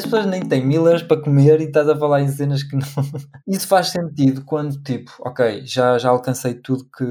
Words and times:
as 0.00 0.04
pessoas 0.04 0.26
nem 0.26 0.42
têm 0.42 0.66
mil 0.66 0.86
euros 0.86 1.02
para 1.02 1.20
comer 1.20 1.60
e 1.60 1.64
estás 1.64 1.88
a 1.88 1.96
falar 1.96 2.22
em 2.22 2.28
cenas 2.28 2.62
que 2.62 2.74
não. 2.74 2.86
Isso 3.46 3.66
faz 3.66 3.88
sentido 3.88 4.42
quando, 4.44 4.82
tipo, 4.82 5.12
ok, 5.20 5.62
já, 5.64 5.98
já 5.98 6.08
alcancei 6.08 6.54
tudo 6.54 6.84
que 6.96 7.04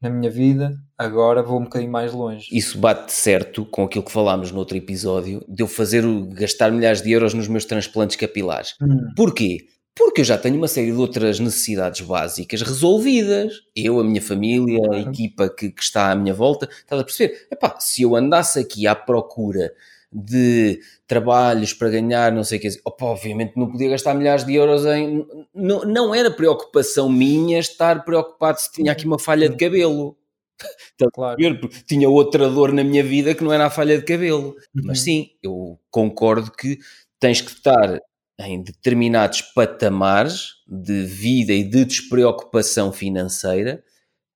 na 0.00 0.10
minha 0.10 0.30
vida, 0.30 0.76
agora 0.96 1.42
vou 1.42 1.58
um 1.58 1.64
bocadinho 1.64 1.90
mais 1.90 2.12
longe. 2.12 2.48
Isso 2.52 2.78
bate 2.78 3.12
certo 3.12 3.64
com 3.64 3.84
aquilo 3.84 4.04
que 4.04 4.12
falámos 4.12 4.50
no 4.52 4.58
outro 4.58 4.76
episódio, 4.76 5.44
de 5.48 5.62
eu 5.62 5.66
fazer 5.66 6.04
o, 6.04 6.26
gastar 6.26 6.70
milhares 6.70 7.02
de 7.02 7.10
euros 7.10 7.34
nos 7.34 7.48
meus 7.48 7.64
transplantes 7.64 8.16
capilares. 8.16 8.74
Hum. 8.80 9.12
Porquê? 9.16 9.66
Porque 9.94 10.20
eu 10.20 10.24
já 10.24 10.36
tenho 10.36 10.56
uma 10.56 10.68
série 10.68 10.92
de 10.92 10.98
outras 10.98 11.40
necessidades 11.40 12.02
básicas 12.02 12.60
resolvidas. 12.60 13.54
Eu, 13.74 13.98
a 13.98 14.04
minha 14.04 14.20
família, 14.20 14.78
a 14.92 14.98
equipa 14.98 15.48
que, 15.48 15.70
que 15.70 15.82
está 15.82 16.10
à 16.10 16.14
minha 16.14 16.34
volta, 16.34 16.68
estás 16.70 17.00
a 17.00 17.04
perceber? 17.04 17.48
Epá, 17.50 17.76
se 17.80 18.02
eu 18.02 18.14
andasse 18.14 18.58
aqui 18.58 18.86
à 18.86 18.94
procura 18.94 19.72
de 20.16 20.80
trabalhos 21.06 21.74
para 21.74 21.90
ganhar, 21.90 22.32
não 22.32 22.42
sei 22.42 22.58
o 22.58 22.60
que, 22.62 22.68
opa, 22.84 23.04
obviamente 23.04 23.52
não 23.54 23.70
podia 23.70 23.90
gastar 23.90 24.14
milhares 24.14 24.44
de 24.44 24.54
euros 24.54 24.86
em. 24.86 25.26
Não, 25.54 25.84
não 25.84 26.14
era 26.14 26.30
preocupação 26.30 27.08
minha 27.10 27.58
estar 27.58 28.02
preocupado 28.02 28.58
se 28.58 28.72
tinha 28.72 28.92
aqui 28.92 29.06
uma 29.06 29.18
falha 29.18 29.48
de 29.48 29.56
cabelo. 29.56 30.16
Claro. 31.12 31.36
Porque 31.60 31.82
tinha 31.86 32.08
outra 32.08 32.48
dor 32.48 32.72
na 32.72 32.82
minha 32.82 33.04
vida 33.04 33.34
que 33.34 33.44
não 33.44 33.52
era 33.52 33.66
a 33.66 33.70
falha 33.70 33.98
de 33.98 34.04
cabelo. 34.04 34.56
Uhum. 34.74 34.84
Mas 34.86 35.00
sim, 35.00 35.28
eu 35.42 35.78
concordo 35.90 36.50
que 36.50 36.78
tens 37.20 37.42
que 37.42 37.50
estar 37.50 38.00
em 38.40 38.62
determinados 38.62 39.42
patamares 39.42 40.52
de 40.66 41.04
vida 41.04 41.52
e 41.52 41.62
de 41.62 41.84
despreocupação 41.84 42.90
financeira 42.90 43.84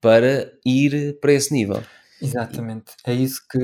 para 0.03 0.53
ir 0.63 1.19
para 1.21 1.33
esse 1.33 1.55
nível. 1.55 1.83
Exatamente. 2.21 2.93
É 3.07 3.13
isso 3.13 3.41
que, 3.51 3.59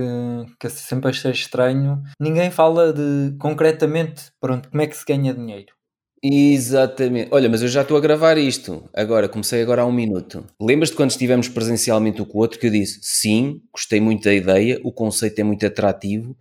que 0.59 0.67
eu 0.67 0.71
sempre 0.71 1.11
achei 1.11 1.31
estranho. 1.31 2.03
Ninguém 2.21 2.51
fala 2.51 2.93
de 2.93 3.37
concretamente, 3.39 4.31
pronto, 4.41 4.69
como 4.71 4.83
é 4.83 4.87
que 4.87 4.97
se 4.97 5.05
ganha 5.07 5.35
dinheiro. 5.35 5.75
Exatamente. 6.23 7.29
Olha, 7.31 7.49
mas 7.49 7.63
eu 7.63 7.69
já 7.69 7.83
estou 7.83 7.97
a 7.97 8.01
gravar 8.01 8.39
isto. 8.39 8.89
Agora, 8.93 9.29
comecei 9.29 9.63
agora 9.63 9.83
há 9.83 9.87
um 9.87 9.93
minuto. 9.93 10.45
Lembras-te 10.61 10.97
quando 10.97 11.11
estivemos 11.11 11.49
presencialmente 11.49 12.21
o 12.23 12.27
com 12.27 12.39
o 12.39 12.41
outro 12.41 12.59
que 12.59 12.67
eu 12.67 12.71
disse 12.71 12.99
sim, 13.03 13.63
gostei 13.73 14.01
muito 14.01 14.25
da 14.25 14.35
ideia, 14.35 14.81
o 14.83 14.93
conceito 14.93 15.39
é 15.39 15.45
muito 15.45 15.65
atrativo, 15.65 16.37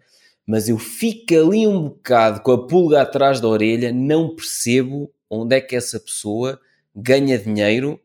mas 0.48 0.70
eu 0.70 0.78
fico 0.78 1.34
ali 1.34 1.68
um 1.68 1.84
bocado 1.84 2.42
com 2.42 2.52
a 2.52 2.68
pulga 2.68 3.02
atrás 3.02 3.40
da 3.40 3.48
orelha, 3.48 3.92
não 3.92 4.36
percebo 4.36 5.12
onde 5.30 5.56
é 5.56 5.62
que 5.62 5.76
essa 5.76 6.00
pessoa 6.00 6.60
ganha 6.96 7.38
dinheiro 7.38 8.00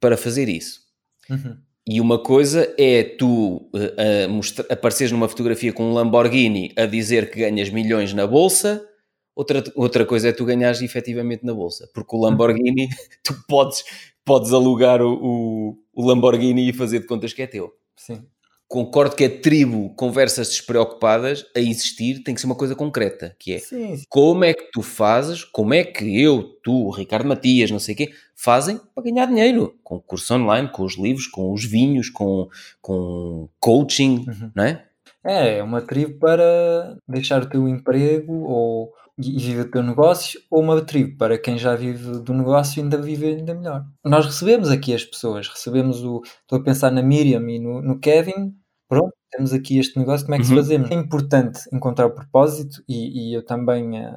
para 0.00 0.16
fazer 0.16 0.48
isso. 0.48 0.82
Uhum. 1.30 1.56
E 1.86 2.00
uma 2.00 2.22
coisa 2.22 2.72
é 2.78 3.02
tu 3.02 3.56
uh, 3.74 4.70
apareceres 4.70 5.10
numa 5.10 5.28
fotografia 5.28 5.72
com 5.72 5.84
um 5.84 5.92
Lamborghini 5.92 6.72
a 6.76 6.86
dizer 6.86 7.30
que 7.30 7.40
ganhas 7.40 7.70
milhões 7.70 8.14
na 8.14 8.24
bolsa, 8.24 8.86
outra, 9.34 9.64
outra 9.74 10.06
coisa 10.06 10.28
é 10.28 10.32
tu 10.32 10.44
ganhares 10.44 10.80
efetivamente 10.80 11.44
na 11.44 11.52
bolsa, 11.52 11.90
porque 11.92 12.14
o 12.14 12.20
Lamborghini, 12.20 12.88
tu 13.24 13.34
podes, 13.48 13.82
podes 14.24 14.52
alugar 14.52 15.02
o, 15.02 15.12
o, 15.12 15.78
o 15.92 16.06
Lamborghini 16.06 16.68
e 16.68 16.72
fazer 16.72 17.00
de 17.00 17.06
contas 17.06 17.32
que 17.32 17.42
é 17.42 17.46
teu. 17.48 17.72
Sim. 17.96 18.24
Concordo 18.72 19.14
que 19.14 19.24
a 19.24 19.28
tribo 19.40 19.90
conversas 19.94 20.48
despreocupadas 20.48 21.44
a 21.54 21.60
existir 21.60 22.22
tem 22.22 22.34
que 22.34 22.40
ser 22.40 22.46
uma 22.46 22.54
coisa 22.56 22.74
concreta, 22.74 23.36
que 23.38 23.52
é 23.52 23.58
Sim, 23.58 23.96
sim. 23.96 24.04
como 24.08 24.44
é 24.44 24.54
que 24.54 24.70
tu 24.72 24.80
fazes, 24.80 25.44
como 25.44 25.74
é 25.74 25.84
que 25.84 26.18
eu, 26.22 26.42
tu, 26.64 26.88
Ricardo 26.88 27.28
Matias, 27.28 27.70
não 27.70 27.78
sei 27.78 27.94
o 27.94 27.98
quê, 27.98 28.10
fazem 28.34 28.80
para 28.94 29.04
ganhar 29.04 29.26
dinheiro, 29.26 29.74
com 29.84 29.96
o 29.96 30.00
curso 30.00 30.32
online, 30.34 30.68
com 30.70 30.84
os 30.84 30.96
livros, 30.96 31.26
com 31.26 31.52
os 31.52 31.62
vinhos, 31.66 32.08
com, 32.08 32.48
com 32.80 33.46
coaching, 33.60 34.24
Uhum. 34.26 34.50
não 34.56 34.64
é? 34.64 34.84
É, 35.22 35.58
é 35.58 35.62
uma 35.62 35.82
tribo 35.82 36.18
para 36.18 36.96
deixar 37.06 37.42
o 37.42 37.48
teu 37.50 37.68
emprego 37.68 38.32
ou, 38.44 38.90
e 39.18 39.38
viver 39.38 39.66
o 39.66 39.70
teu 39.70 39.82
negócio, 39.82 40.40
ou 40.50 40.62
uma 40.62 40.80
tribo 40.80 41.18
para 41.18 41.36
quem 41.38 41.58
já 41.58 41.74
vive 41.76 42.20
do 42.20 42.32
negócio 42.32 42.80
e 42.80 42.82
ainda 42.82 42.96
vive 42.96 43.26
ainda 43.26 43.54
melhor. 43.54 43.84
Nós 44.02 44.24
recebemos 44.24 44.70
aqui 44.70 44.94
as 44.94 45.04
pessoas, 45.04 45.46
recebemos 45.46 46.02
o. 46.02 46.22
Estou 46.40 46.58
a 46.58 46.62
pensar 46.64 46.90
na 46.90 47.02
Miriam 47.02 47.46
e 47.50 47.58
no, 47.58 47.82
no 47.82 48.00
Kevin. 48.00 48.54
Pronto, 48.94 49.14
temos 49.30 49.52
aqui 49.54 49.78
este 49.78 49.98
negócio, 49.98 50.26
como 50.26 50.34
é 50.34 50.38
que 50.38 50.44
se 50.44 50.50
Uhum. 50.50 50.58
fazemos? 50.58 50.90
É 50.90 50.94
importante 50.94 51.60
encontrar 51.72 52.06
o 52.06 52.10
propósito 52.10 52.82
e, 52.86 53.30
e 53.30 53.34
eu 53.34 53.42
também 53.42 53.98
eh, 53.98 54.12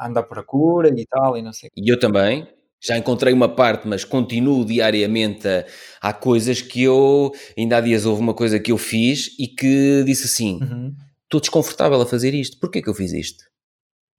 ando 0.00 0.18
à 0.18 0.22
procura 0.24 0.88
e 0.88 1.06
tal, 1.06 1.36
e 1.36 1.42
não 1.42 1.52
sei. 1.52 1.70
E 1.76 1.88
eu 1.92 1.98
também. 1.98 2.48
Já 2.78 2.98
encontrei 2.98 3.32
uma 3.32 3.48
parte, 3.48 3.88
mas 3.88 4.04
continuo 4.04 4.64
diariamente 4.64 5.46
a. 5.48 5.64
Há 6.00 6.12
coisas 6.12 6.60
que 6.60 6.82
eu. 6.82 7.32
Ainda 7.56 7.76
há 7.78 7.80
dias 7.80 8.04
houve 8.04 8.20
uma 8.20 8.34
coisa 8.34 8.58
que 8.60 8.70
eu 8.72 8.76
fiz 8.78 9.34
e 9.38 9.46
que 9.48 10.02
disse 10.04 10.26
assim: 10.26 10.58
Uhum. 10.62 10.94
estou 11.24 11.40
desconfortável 11.40 12.00
a 12.00 12.06
fazer 12.06 12.34
isto. 12.34 12.58
Porquê 12.60 12.82
que 12.82 12.88
eu 12.88 12.94
fiz 12.94 13.12
isto? 13.12 13.44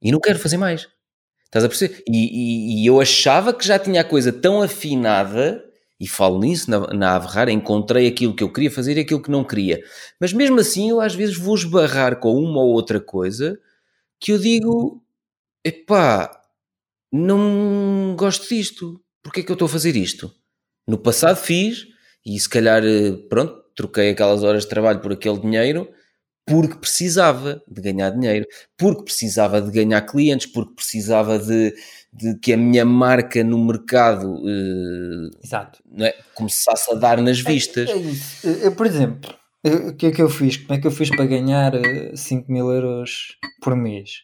E 0.02 0.12
não 0.12 0.20
quero 0.20 0.40
fazer 0.40 0.58
mais. 0.58 0.88
Estás 1.46 1.64
a 1.66 1.68
perceber? 1.70 2.04
E, 2.08 2.18
e- 2.18 2.84
e 2.84 2.86
eu 2.88 3.00
achava 3.02 3.54
que 3.54 3.66
já 3.66 3.78
tinha 3.78 4.02
a 4.02 4.04
coisa 4.04 4.32
tão 4.34 4.62
afinada, 4.62 5.64
e 6.00 6.08
falo 6.08 6.40
nisso 6.40 6.70
na, 6.70 6.80
na 6.94 7.16
Averrar, 7.16 7.50
encontrei 7.50 8.08
aquilo 8.08 8.36
que 8.36 8.44
eu 8.44 8.52
queria 8.52 8.72
fazer 8.72 8.98
e 8.98 9.02
aquilo 9.02 9.22
que 9.22 9.32
não 9.32 9.44
queria. 9.44 9.84
Mas 10.20 10.34
mesmo 10.34 10.60
assim, 10.60 10.90
eu 10.90 11.02
às 11.02 11.16
vezes 11.16 11.38
vou 11.38 11.56
esbarrar 11.56 12.20
com 12.20 12.36
uma 12.36 12.62
ou 12.62 12.70
outra 12.70 13.00
coisa 13.00 13.60
que 14.20 14.32
eu 14.32 14.40
digo: 14.40 15.04
epá, 15.66 16.42
não 17.12 18.16
gosto 18.18 18.48
disto. 18.50 19.02
Porquê 19.24 19.44
que 19.44 19.52
eu 19.52 19.56
estou 19.56 19.66
a 19.68 19.70
fazer 19.70 19.96
isto? 19.96 20.34
No 20.88 20.98
passado 20.98 21.38
fiz, 21.38 21.88
e 22.26 22.40
se 22.40 22.50
calhar, 22.50 22.84
eh, 22.86 23.12
pronto, 23.30 23.64
troquei 23.76 24.10
aquelas 24.12 24.44
horas 24.44 24.64
de 24.64 24.70
trabalho 24.70 25.02
por 25.02 25.12
aquele 25.12 25.40
dinheiro 25.40 25.90
porque 26.48 26.76
precisava 26.76 27.62
de 27.68 27.82
ganhar 27.82 28.10
dinheiro, 28.12 28.48
porque 28.78 29.04
precisava 29.04 29.62
de 29.62 29.70
ganhar 29.70 30.02
clientes, 30.04 30.48
porque 30.48 30.76
precisava 30.76 31.38
de, 31.38 31.76
de 32.14 32.40
que 32.40 32.54
a 32.54 32.58
minha 32.58 32.86
marca 32.86 33.44
no 33.44 33.64
mercado 33.64 34.42
eh, 34.48 35.70
não 35.92 36.06
é, 36.06 36.14
começasse 36.34 36.90
a 36.90 36.96
dar 36.96 37.22
nas 37.22 37.42
vistas. 37.42 37.90
É, 37.90 37.92
é 37.92 37.98
isso. 37.98 38.48
Eu, 38.48 38.74
por 38.74 38.86
exemplo, 38.86 39.30
o 39.66 39.94
que 39.94 40.06
é 40.06 40.12
que 40.12 40.22
eu 40.22 40.30
fiz? 40.30 40.56
Como 40.56 40.74
é 40.74 40.80
que 40.80 40.88
eu 40.88 40.92
fiz 40.92 41.10
para 41.10 41.26
ganhar 41.26 41.76
eh, 41.76 42.16
5 42.16 42.50
mil 42.50 42.72
euros 42.72 43.38
por 43.62 43.76
mês? 43.76 44.24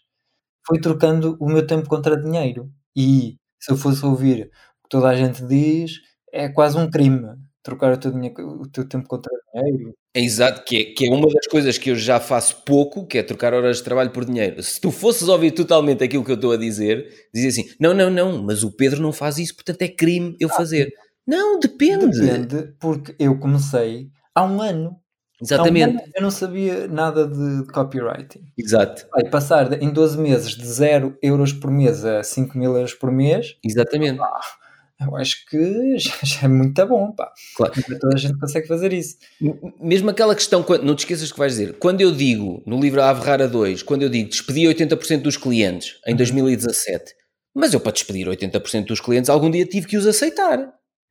Foi 0.66 0.79
trocando 0.79 1.35
o 1.41 1.47
meu 1.47 1.67
tempo 1.67 1.90
contra 1.90 2.16
dinheiro. 2.16 2.72
E 2.95 3.35
se 3.59 3.69
eu 3.69 3.75
fosse 3.75 4.05
ouvir 4.05 4.50
o 4.79 4.84
que 4.84 4.90
toda 4.90 5.09
a 5.09 5.16
gente 5.16 5.45
diz, 5.45 6.00
é 6.31 6.47
quase 6.47 6.78
um 6.78 6.90
crime 6.90 7.35
trocar 7.63 7.94
o 7.94 7.97
teu, 7.97 8.12
dinheiro- 8.12 8.62
o 8.62 8.68
teu 8.68 8.88
tempo 8.88 9.07
contra 9.07 9.31
dinheiro. 9.53 9.94
É 10.13 10.19
exato, 10.22 10.63
que 10.63 10.78
é, 10.78 10.84
que 10.94 11.07
é 11.07 11.09
uma 11.09 11.28
das 11.28 11.47
coisas 11.47 11.78
que 11.78 11.90
eu 11.90 11.96
já 11.96 12.19
faço 12.19 12.57
pouco, 12.66 13.07
que 13.07 13.18
é 13.18 13.24
trocar 13.24 13.53
horas 13.53 13.78
de 13.78 13.84
trabalho 13.84 14.12
por 14.12 14.25
dinheiro. 14.25 14.62
Se 14.62 14.79
tu 14.79 14.91
fosses 14.91 15.28
ouvir 15.28 15.51
totalmente 15.51 16.03
aquilo 16.03 16.23
que 16.23 16.31
eu 16.31 16.35
estou 16.35 16.52
a 16.52 16.57
dizer, 16.57 17.07
dizia 17.34 17.50
assim: 17.50 17.73
não, 17.79 17.94
não, 17.94 18.09
não, 18.09 18.44
mas 18.44 18.63
o 18.63 18.72
Pedro 18.72 19.02
não 19.02 19.12
faz 19.13 19.38
isso, 19.40 19.56
portanto 19.56 19.81
é 19.81 19.88
crime 19.88 20.35
eu 20.40 20.50
fazer. 20.50 20.91
Não, 21.25 21.57
depende. 21.59 22.19
Depende, 22.19 22.73
porque 22.79 23.16
eu 23.18 23.40
comecei 23.40 24.09
há 24.35 24.44
um 24.44 24.62
ano. 24.62 24.90
Há 24.90 25.44
um 25.44 25.46
Exatamente. 25.46 25.84
ano 25.97 26.02
eu 26.16 26.22
não 26.22 26.31
sabia 26.31 26.88
nada 26.88 27.28
de 27.28 27.66
copywriting. 27.72 28.44
Exato, 28.57 29.07
Vai 29.12 29.29
passar 29.29 29.81
em 29.81 29.90
12 29.91 30.18
meses 30.18 30.52
de 30.56 30.66
0 30.66 31.18
euros 31.22 31.52
por 31.53 31.72
mês 31.72 32.06
a 32.06 32.22
5 32.23 32.57
mil 32.57 32.75
euros 32.75 32.94
por 32.94 33.09
mês. 33.12 33.56
exatamente. 33.66 34.19
Eu 35.06 35.16
acho 35.16 35.46
que 35.47 35.97
já, 36.00 36.14
já 36.24 36.41
é 36.44 36.47
muito 36.47 36.86
bom, 36.86 37.12
pá. 37.12 37.31
Claro. 37.56 37.74
Não 37.90 38.00
Toda 38.00 38.16
a 38.16 38.18
gente 38.18 38.38
consegue 38.40 38.68
fazer 38.68 38.94
isso. 38.94 39.18
Mesmo 39.80 40.09
aquela 40.09 40.36
questão, 40.36 40.66
não 40.84 40.96
te 40.96 41.00
esqueças 41.00 41.31
que 41.31 41.38
vais 41.38 41.53
dizer, 41.53 41.74
quando 41.80 42.02
eu 42.02 42.12
digo 42.12 42.62
no 42.66 42.80
livro 42.80 43.02
A 43.02 43.09
Averrara 43.09 43.47
2, 43.47 43.84
quando 43.84 44.03
eu 44.03 44.09
digo 44.09 44.30
despedi 44.30 44.62
80% 44.62 45.22
dos 45.22 45.38
clientes 45.38 46.00
em 46.08 46.16
2017, 46.16 47.14
mas 47.53 47.74
eu 47.74 47.80
para 47.80 47.91
despedir 47.91 48.28
80% 48.28 48.86
dos 48.86 49.00
clientes 49.00 49.30
algum 49.30 49.50
dia 49.50 49.66
tive 49.66 49.88
que 49.88 49.97
os 49.97 50.08
aceitar, 50.08 50.58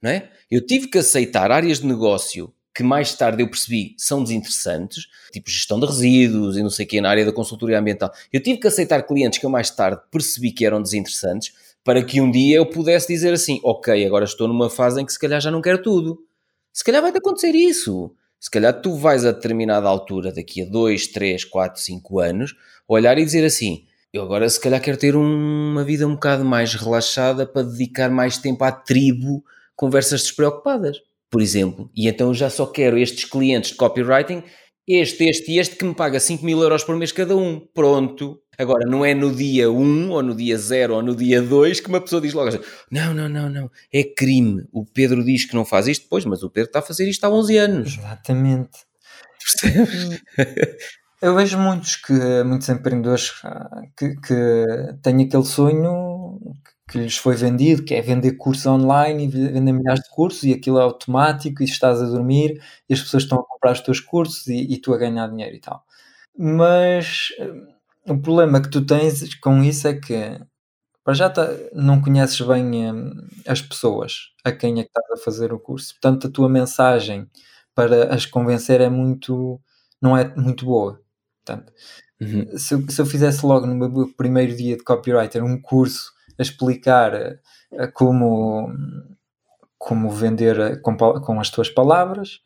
não 0.02 0.10
é? 0.10 0.30
Eu 0.50 0.64
tive 0.64 0.88
que 0.88 0.98
aceitar 0.98 1.50
áreas 1.50 1.80
de 1.80 1.86
negócio 1.86 2.52
que 2.74 2.82
mais 2.82 3.14
tarde 3.14 3.42
eu 3.42 3.48
percebi 3.48 3.94
são 3.98 4.22
desinteressantes, 4.22 5.06
tipo 5.30 5.50
gestão 5.50 5.78
de 5.78 5.86
resíduos 5.86 6.56
e 6.56 6.62
não 6.62 6.70
sei 6.70 6.86
o 6.86 6.88
quê, 6.88 7.00
na 7.00 7.10
área 7.10 7.24
da 7.24 7.32
consultoria 7.32 7.78
ambiental. 7.78 8.10
Eu 8.32 8.42
tive 8.42 8.58
que 8.58 8.66
aceitar 8.66 9.02
clientes 9.02 9.38
que 9.38 9.46
eu 9.46 9.50
mais 9.50 9.70
tarde 9.70 10.00
percebi 10.10 10.52
que 10.52 10.64
eram 10.64 10.82
desinteressantes 10.82 11.52
para 11.84 12.02
que 12.04 12.20
um 12.20 12.30
dia 12.30 12.56
eu 12.58 12.66
pudesse 12.66 13.08
dizer 13.08 13.32
assim, 13.32 13.60
ok, 13.64 14.04
agora 14.06 14.24
estou 14.24 14.46
numa 14.48 14.70
fase 14.70 15.00
em 15.00 15.06
que 15.06 15.12
se 15.12 15.18
calhar 15.18 15.40
já 15.40 15.50
não 15.50 15.60
quero 15.62 15.82
tudo. 15.82 16.18
Se 16.72 16.84
calhar 16.84 17.02
vai-te 17.02 17.18
acontecer 17.18 17.54
isso. 17.54 18.14
Se 18.40 18.50
calhar 18.50 18.80
tu 18.80 18.96
vais 18.96 19.24
a 19.24 19.32
determinada 19.32 19.88
altura, 19.88 20.32
daqui 20.32 20.62
a 20.62 20.64
2, 20.66 21.08
3, 21.08 21.44
4, 21.44 21.80
5 21.80 22.18
anos, 22.20 22.54
olhar 22.88 23.16
e 23.18 23.24
dizer 23.24 23.44
assim: 23.44 23.84
eu 24.12 24.22
agora 24.22 24.48
se 24.48 24.60
calhar 24.60 24.80
quero 24.80 24.96
ter 24.96 25.14
um- 25.16 25.70
uma 25.72 25.84
vida 25.84 26.06
um 26.06 26.14
bocado 26.14 26.44
mais 26.44 26.74
relaxada 26.74 27.46
para 27.46 27.62
dedicar 27.62 28.10
mais 28.10 28.38
tempo 28.38 28.64
à 28.64 28.72
tribo 28.72 29.44
conversas 29.76 30.22
despreocupadas, 30.22 30.98
por 31.30 31.40
exemplo. 31.40 31.90
E 31.94 32.08
então 32.08 32.34
já 32.34 32.50
só 32.50 32.66
quero 32.66 32.98
estes 32.98 33.24
clientes 33.24 33.70
de 33.70 33.76
copywriting, 33.76 34.42
este, 34.86 35.24
este 35.28 35.52
e 35.52 35.58
este, 35.58 35.76
que 35.76 35.84
me 35.84 35.94
paga 35.94 36.18
5 36.20 36.44
mil 36.44 36.60
euros 36.62 36.82
por 36.84 36.96
mês 36.96 37.12
cada 37.12 37.36
um. 37.36 37.60
Pronto. 37.72 38.41
Agora, 38.58 38.84
não 38.86 39.04
é 39.04 39.14
no 39.14 39.34
dia 39.34 39.70
1, 39.70 40.10
ou 40.10 40.22
no 40.22 40.34
dia 40.34 40.58
0, 40.58 40.94
ou 40.94 41.02
no 41.02 41.16
dia 41.16 41.40
2 41.40 41.80
que 41.80 41.88
uma 41.88 42.00
pessoa 42.00 42.20
diz 42.20 42.34
logo 42.34 42.48
assim, 42.48 42.60
não, 42.90 43.14
não, 43.14 43.28
não, 43.28 43.48
não, 43.48 43.70
é 43.92 44.04
crime. 44.04 44.64
O 44.70 44.84
Pedro 44.84 45.24
diz 45.24 45.46
que 45.46 45.54
não 45.54 45.64
faz 45.64 45.88
isto, 45.88 46.06
pois, 46.08 46.24
mas 46.24 46.42
o 46.42 46.50
Pedro 46.50 46.68
está 46.68 46.80
a 46.80 46.82
fazer 46.82 47.08
isto 47.08 47.24
há 47.24 47.30
11 47.30 47.56
anos. 47.56 47.98
Exatamente. 47.98 48.78
Percebes? 49.62 50.22
Eu 51.22 51.36
vejo 51.36 51.56
muitos 51.56 51.94
que 51.94 52.42
muitos 52.44 52.68
empreendedores 52.68 53.32
ah, 53.44 53.82
que, 53.96 54.16
que 54.16 54.66
têm 55.02 55.22
aquele 55.22 55.44
sonho 55.44 56.40
que 56.90 56.98
lhes 56.98 57.16
foi 57.16 57.36
vendido, 57.36 57.84
que 57.84 57.94
é 57.94 58.02
vender 58.02 58.32
cursos 58.32 58.66
online 58.66 59.24
e 59.24 59.28
vender 59.28 59.72
milhares 59.72 60.02
de 60.02 60.10
cursos 60.10 60.42
e 60.42 60.52
aquilo 60.52 60.78
é 60.78 60.82
automático 60.82 61.62
e 61.62 61.64
estás 61.64 62.02
a 62.02 62.06
dormir 62.06 62.60
e 62.88 62.92
as 62.92 63.00
pessoas 63.00 63.22
estão 63.22 63.38
a 63.38 63.44
comprar 63.44 63.72
os 63.72 63.80
teus 63.80 64.00
cursos 64.00 64.48
e, 64.48 64.74
e 64.74 64.80
tu 64.80 64.92
a 64.92 64.98
ganhar 64.98 65.28
dinheiro 65.28 65.54
e 65.54 65.60
tal. 65.60 65.84
Mas 66.36 67.28
o 68.06 68.18
problema 68.18 68.60
que 68.60 68.70
tu 68.70 68.84
tens 68.84 69.34
com 69.36 69.62
isso 69.62 69.88
é 69.88 69.94
que 69.94 70.40
para 71.04 71.14
já 71.14 71.28
tá, 71.28 71.48
não 71.72 72.00
conheces 72.00 72.40
bem 72.40 72.92
hum, 72.92 73.12
as 73.46 73.60
pessoas 73.60 74.32
a 74.44 74.52
quem 74.52 74.80
é 74.80 74.84
que 74.84 74.88
estás 74.88 75.20
a 75.20 75.24
fazer 75.24 75.52
o 75.52 75.58
curso. 75.58 75.94
Portanto, 75.94 76.26
a 76.26 76.30
tua 76.30 76.48
mensagem 76.48 77.28
para 77.74 78.14
as 78.14 78.26
convencer 78.26 78.80
é 78.80 78.88
muito 78.88 79.60
não 80.00 80.16
é 80.16 80.34
muito 80.36 80.64
boa. 80.64 81.00
Portanto, 81.44 81.72
uhum. 82.20 82.58
se, 82.58 82.74
eu, 82.74 82.88
se, 82.88 83.00
eu 83.00 83.06
fizesse 83.06 83.44
logo 83.44 83.66
no 83.66 83.74
meu 83.74 84.08
primeiro 84.16 84.56
dia 84.56 84.76
de 84.76 84.84
copywriter 84.84 85.44
um 85.44 85.60
curso 85.60 86.12
a 86.38 86.42
explicar 86.42 87.14
uh, 87.14 87.92
como, 87.94 88.72
como 89.78 90.10
vender 90.10 90.58
eh, 90.58 90.76
com, 90.76 90.96
com 90.96 91.40
as 91.40 91.50
tuas 91.50 91.68
palavras, 91.68 92.40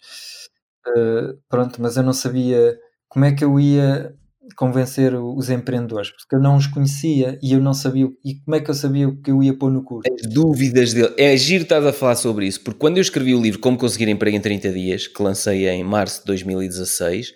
uh, 0.88 1.38
pronto, 1.48 1.80
mas 1.80 1.96
eu 1.96 2.02
não 2.02 2.12
sabia 2.12 2.78
como 3.08 3.24
é 3.24 3.32
que 3.32 3.44
eu 3.44 3.58
ia 3.60 4.14
convencer 4.54 5.14
os 5.14 5.50
empreendedores, 5.50 6.10
porque 6.10 6.36
eu 6.36 6.40
não 6.40 6.56
os 6.56 6.66
conhecia 6.66 7.38
e 7.42 7.52
eu 7.52 7.60
não 7.60 7.74
sabia, 7.74 8.08
e 8.24 8.34
como 8.40 8.56
é 8.56 8.60
que 8.60 8.70
eu 8.70 8.74
sabia 8.74 9.08
o 9.08 9.20
que 9.20 9.30
eu 9.30 9.42
ia 9.42 9.56
pôr 9.56 9.70
no 9.70 9.82
curso? 9.82 10.08
As 10.12 10.32
dúvidas 10.32 10.92
dele, 10.92 11.14
é 11.16 11.36
giro 11.36 11.64
estás 11.64 11.84
a 11.84 11.92
falar 11.92 12.16
sobre 12.16 12.46
isso, 12.46 12.60
porque 12.62 12.78
quando 12.78 12.98
eu 12.98 13.02
escrevi 13.02 13.34
o 13.34 13.40
livro 13.40 13.60
Como 13.60 13.78
Conseguir 13.78 14.08
Emprego 14.08 14.36
em 14.36 14.40
30 14.40 14.72
Dias, 14.72 15.06
que 15.06 15.22
lancei 15.22 15.68
em 15.68 15.82
março 15.82 16.20
de 16.20 16.26
2016, 16.26 17.32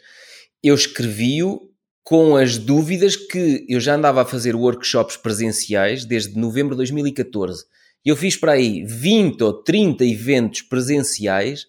eu 0.63 0.75
escrevi-o 0.75 1.71
com 2.03 2.37
as 2.37 2.59
dúvidas 2.59 3.17
que 3.17 3.65
eu 3.69 3.79
já 3.79 3.95
andava 3.95 4.23
a 4.23 4.27
fazer 4.27 4.57
workshops 4.57 5.17
presenciais 5.17 6.05
desde 6.05 6.39
novembro 6.39 6.75
de 6.75 6.79
2014. 6.79 7.65
Eu 8.05 8.17
fiz 8.17 8.37
para 8.37 8.53
aí 8.53 8.85
20 8.85 9.43
ou 9.45 9.63
30 9.63 10.05
eventos 10.05 10.63
presenciais 10.63 11.67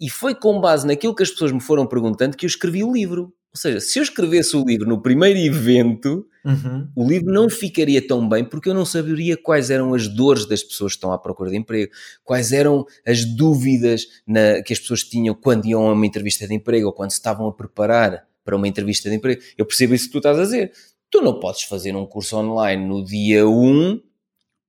e 0.00 0.08
foi 0.08 0.34
com 0.34 0.60
base 0.60 0.86
naquilo 0.86 1.14
que 1.14 1.22
as 1.22 1.30
pessoas 1.30 1.52
me 1.52 1.60
foram 1.60 1.86
perguntando 1.86 2.36
que 2.36 2.46
eu 2.46 2.48
escrevi 2.48 2.82
o 2.82 2.92
livro. 2.92 3.32
Ou 3.54 3.58
seja, 3.58 3.80
se 3.80 3.98
eu 3.98 4.02
escrevesse 4.02 4.56
o 4.56 4.64
livro 4.64 4.86
no 4.86 5.00
primeiro 5.00 5.38
evento, 5.38 6.26
uhum. 6.44 6.88
o 6.94 7.08
livro 7.08 7.32
não 7.32 7.48
ficaria 7.48 8.06
tão 8.06 8.28
bem 8.28 8.44
porque 8.44 8.68
eu 8.68 8.74
não 8.74 8.84
saberia 8.84 9.36
quais 9.36 9.70
eram 9.70 9.94
as 9.94 10.06
dores 10.06 10.46
das 10.46 10.62
pessoas 10.62 10.92
que 10.92 10.98
estão 10.98 11.12
à 11.12 11.18
procura 11.18 11.50
de 11.50 11.56
emprego, 11.56 11.90
quais 12.22 12.52
eram 12.52 12.84
as 13.06 13.24
dúvidas 13.24 14.06
na, 14.26 14.62
que 14.62 14.72
as 14.72 14.78
pessoas 14.78 15.02
tinham 15.02 15.34
quando 15.34 15.66
iam 15.66 15.88
a 15.88 15.92
uma 15.92 16.06
entrevista 16.06 16.46
de 16.46 16.54
emprego 16.54 16.86
ou 16.86 16.92
quando 16.92 17.10
se 17.10 17.16
estavam 17.16 17.48
a 17.48 17.52
preparar 17.52 18.26
para 18.44 18.56
uma 18.56 18.68
entrevista 18.68 19.08
de 19.08 19.16
emprego. 19.16 19.40
Eu 19.56 19.64
percebo 19.64 19.94
isso 19.94 20.06
que 20.06 20.12
tu 20.12 20.18
estás 20.18 20.38
a 20.38 20.42
dizer. 20.42 20.72
Tu 21.10 21.22
não 21.22 21.40
podes 21.40 21.62
fazer 21.62 21.96
um 21.96 22.06
curso 22.06 22.36
online 22.36 22.86
no 22.86 23.02
dia 23.02 23.48
1 23.48 24.00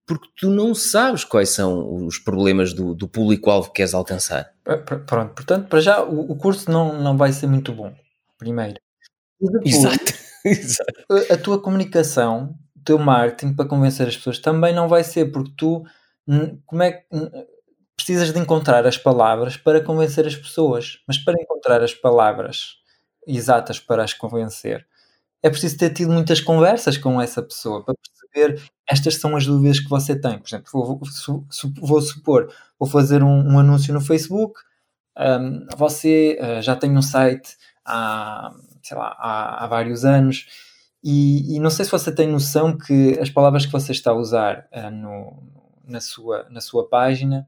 porque 0.08 0.28
tu 0.38 0.50
não 0.50 0.74
sabes 0.74 1.24
quais 1.24 1.50
são 1.50 2.06
os 2.06 2.18
problemas 2.18 2.74
do, 2.74 2.96
do 2.96 3.08
público-alvo 3.08 3.68
que 3.68 3.76
queres 3.76 3.94
alcançar. 3.94 4.50
Pronto, 5.06 5.34
portanto, 5.36 5.68
para 5.68 5.82
já 5.82 6.02
o, 6.02 6.32
o 6.32 6.36
curso 6.36 6.72
não, 6.72 7.00
não 7.00 7.16
vai 7.16 7.32
ser 7.32 7.46
muito 7.46 7.72
bom 7.74 7.94
primeiro. 8.40 8.80
Depois, 9.40 9.76
Exato. 9.76 10.14
Exato. 10.44 10.94
A, 11.12 11.34
a 11.34 11.38
tua 11.38 11.62
comunicação, 11.62 12.56
o 12.76 12.84
teu 12.84 12.98
marketing 12.98 13.54
para 13.54 13.68
convencer 13.68 14.08
as 14.08 14.18
pessoas 14.18 14.40
também 14.40 14.74
não 14.74 14.88
vai 14.88 15.04
ser 15.04 15.32
porque 15.32 15.52
tu 15.56 15.84
como 16.66 16.84
é 16.84 16.92
que 16.92 17.06
precisas 17.96 18.32
de 18.32 18.40
encontrar 18.40 18.86
as 18.86 18.98
palavras 18.98 19.58
para 19.58 19.84
convencer 19.84 20.26
as 20.26 20.36
pessoas, 20.36 21.00
mas 21.08 21.18
para 21.18 21.42
encontrar 21.42 21.84
as 21.84 21.94
palavras 21.94 22.76
exatas 23.28 23.80
para 23.80 24.04
as 24.04 24.14
convencer, 24.14 24.86
é 25.44 25.50
preciso 25.50 25.78
ter 25.78 25.92
tido 25.92 26.12
muitas 26.12 26.40
conversas 26.40 26.98
com 26.98 27.22
essa 27.22 27.42
pessoa 27.42 27.84
para 27.84 27.96
perceber 27.96 28.62
estas 28.90 29.16
são 29.16 29.36
as 29.36 29.46
dúvidas 29.46 29.80
que 29.80 29.90
você 29.90 30.20
tem. 30.20 30.40
Por 30.40 30.48
exemplo, 30.48 30.70
vou, 30.72 30.86
vou, 30.86 31.46
vou 31.82 32.02
supor, 32.02 32.54
vou 32.80 32.90
fazer 32.90 33.24
um, 33.24 33.54
um 33.54 33.60
anúncio 33.60 33.94
no 33.94 34.02
Facebook, 34.02 34.60
um, 35.18 35.68
você 35.76 36.40
uh, 36.42 36.62
já 36.62 36.76
tem 36.76 36.98
um 36.98 37.02
site 37.02 37.58
há, 37.90 38.54
sei 38.84 38.96
lá, 38.98 39.16
há, 39.18 39.64
há 39.64 39.68
vários 39.68 40.06
anos. 40.06 40.46
E, 41.04 41.56
e, 41.56 41.60
não 41.60 41.70
sei 41.70 41.86
se 41.86 41.92
você 41.92 42.12
tem 42.12 42.28
noção 42.28 42.78
que 42.78 43.18
as 43.20 43.30
palavras 43.30 43.66
que 43.66 43.72
você 43.72 43.92
está 43.92 44.12
a 44.12 44.16
usar 44.16 44.68
uh, 44.74 44.92
no, 44.92 45.44
na, 45.88 46.02
sua, 46.02 46.48
na 46.50 46.60
sua 46.60 46.88
página 46.90 47.48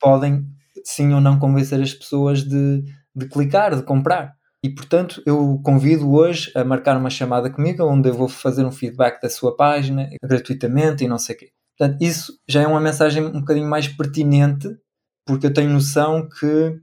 podem 0.00 0.46
sim 0.84 1.12
ou 1.12 1.20
não 1.20 1.38
convencer 1.38 1.80
as 1.80 1.94
pessoas 1.94 2.42
de, 2.42 2.82
de 3.14 3.28
clicar, 3.28 3.76
de 3.76 3.82
comprar. 3.82 4.34
E 4.62 4.68
portanto, 4.68 5.22
eu 5.24 5.60
convido 5.64 6.12
hoje 6.12 6.52
a 6.54 6.64
marcar 6.64 6.96
uma 6.96 7.10
chamada 7.10 7.48
comigo, 7.48 7.84
onde 7.84 8.08
eu 8.08 8.14
vou 8.14 8.28
fazer 8.28 8.64
um 8.64 8.72
feedback 8.72 9.20
da 9.22 9.30
sua 9.30 9.56
página 9.56 10.10
gratuitamente 10.22 11.04
e 11.04 11.08
não 11.08 11.18
sei 11.18 11.34
o 11.34 11.38
quê. 11.38 11.52
Portanto, 11.78 12.02
isso 12.02 12.38
já 12.46 12.62
é 12.62 12.66
uma 12.66 12.80
mensagem 12.80 13.24
um 13.24 13.40
bocadinho 13.40 13.68
mais 13.68 13.88
pertinente, 13.88 14.68
porque 15.24 15.46
eu 15.46 15.54
tenho 15.54 15.70
noção 15.70 16.28
que 16.28 16.78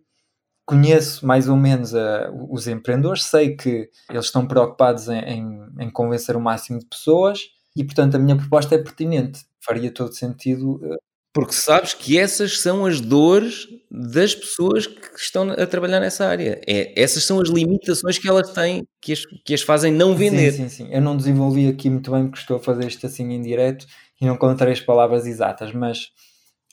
conheço 0.67 1.25
mais 1.25 1.47
ou 1.47 1.55
menos 1.55 1.93
uh, 1.93 2.29
os 2.49 2.67
empreendedores, 2.67 3.23
sei 3.23 3.55
que 3.55 3.89
eles 4.09 4.25
estão 4.25 4.45
preocupados 4.45 5.07
em, 5.07 5.19
em, 5.19 5.67
em, 5.79 5.89
convencer 5.89 6.35
o 6.35 6.41
máximo 6.41 6.77
de 6.77 6.85
pessoas 6.85 7.39
e, 7.73 7.85
portanto, 7.85 8.15
a 8.15 8.19
minha 8.19 8.35
proposta 8.35 8.75
é 8.75 8.77
pertinente. 8.77 9.45
Faria 9.61 9.89
todo 9.89 10.13
sentido. 10.13 10.75
Uh... 10.75 10.97
Porque 11.33 11.53
sabes 11.53 11.93
que 11.93 12.19
essas 12.19 12.59
são 12.59 12.85
as 12.85 12.99
dores 12.99 13.67
das 13.89 14.35
pessoas 14.35 14.85
que 14.87 15.17
estão 15.17 15.51
a 15.51 15.65
trabalhar 15.65 16.01
nessa 16.01 16.25
área. 16.25 16.59
É, 16.67 17.01
essas 17.01 17.23
são 17.23 17.39
as 17.39 17.47
limitações 17.47 18.17
que 18.17 18.27
elas 18.27 18.51
têm 18.51 18.85
que 18.99 19.13
as, 19.13 19.21
que 19.45 19.53
as 19.53 19.61
fazem 19.61 19.93
não 19.93 20.15
vender. 20.15 20.51
Sim, 20.51 20.67
sim, 20.67 20.85
sim. 20.85 20.93
Eu 20.93 20.99
não 21.01 21.15
desenvolvi 21.15 21.69
aqui 21.69 21.89
muito 21.89 22.11
bem 22.11 22.25
porque 22.25 22.39
estou 22.39 22.57
a 22.57 22.59
fazer 22.59 22.87
isto 22.87 23.05
assim 23.05 23.31
em 23.31 23.41
direto 23.41 23.85
e 24.19 24.25
não 24.25 24.33
encontrei 24.33 24.73
as 24.73 24.81
palavras 24.81 25.25
exatas, 25.25 25.71
mas 25.71 26.11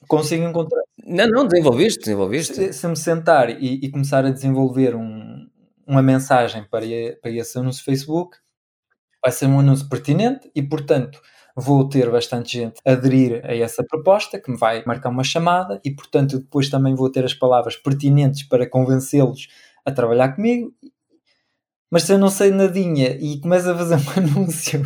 consigo 0.08 0.42
encontrar. 0.42 0.82
Não, 1.14 1.28
não, 1.28 1.46
desenvolveste, 1.46 2.00
desenvolveste. 2.00 2.54
Se, 2.54 2.72
se 2.72 2.88
me 2.88 2.96
sentar 2.96 3.48
e, 3.48 3.74
e, 3.84 3.88
começar 3.88 4.24
a 4.24 4.30
desenvolver 4.30 4.96
um, 4.96 5.48
uma 5.86 6.02
mensagem 6.02 6.64
para, 6.64 6.84
para 7.22 7.30
esse 7.30 7.56
anúncio 7.56 7.84
Facebook, 7.84 8.36
vai 9.22 9.30
ser 9.30 9.46
um 9.46 9.60
anúncio 9.60 9.88
pertinente 9.88 10.50
e, 10.56 10.60
portanto, 10.60 11.20
vou 11.54 11.88
ter 11.88 12.10
bastante 12.10 12.58
gente 12.58 12.80
aderir 12.84 13.40
a 13.44 13.54
essa 13.54 13.84
proposta, 13.84 14.40
que 14.40 14.50
me 14.50 14.56
vai 14.56 14.82
marcar 14.84 15.10
uma 15.10 15.22
chamada 15.22 15.80
e, 15.84 15.90
portanto, 15.92 16.36
depois 16.36 16.68
também 16.68 16.96
vou 16.96 17.08
ter 17.08 17.24
as 17.24 17.32
palavras 17.32 17.76
pertinentes 17.76 18.42
para 18.42 18.68
convencê-los 18.68 19.46
a 19.84 19.92
trabalhar 19.92 20.34
comigo. 20.34 20.74
Mas 21.92 22.02
se 22.02 22.12
eu 22.12 22.18
não 22.18 22.28
sei 22.28 22.50
nadinha 22.50 23.16
e 23.20 23.40
começo 23.40 23.70
a 23.70 23.78
fazer 23.78 23.94
um 23.94 24.10
anúncio 24.18 24.82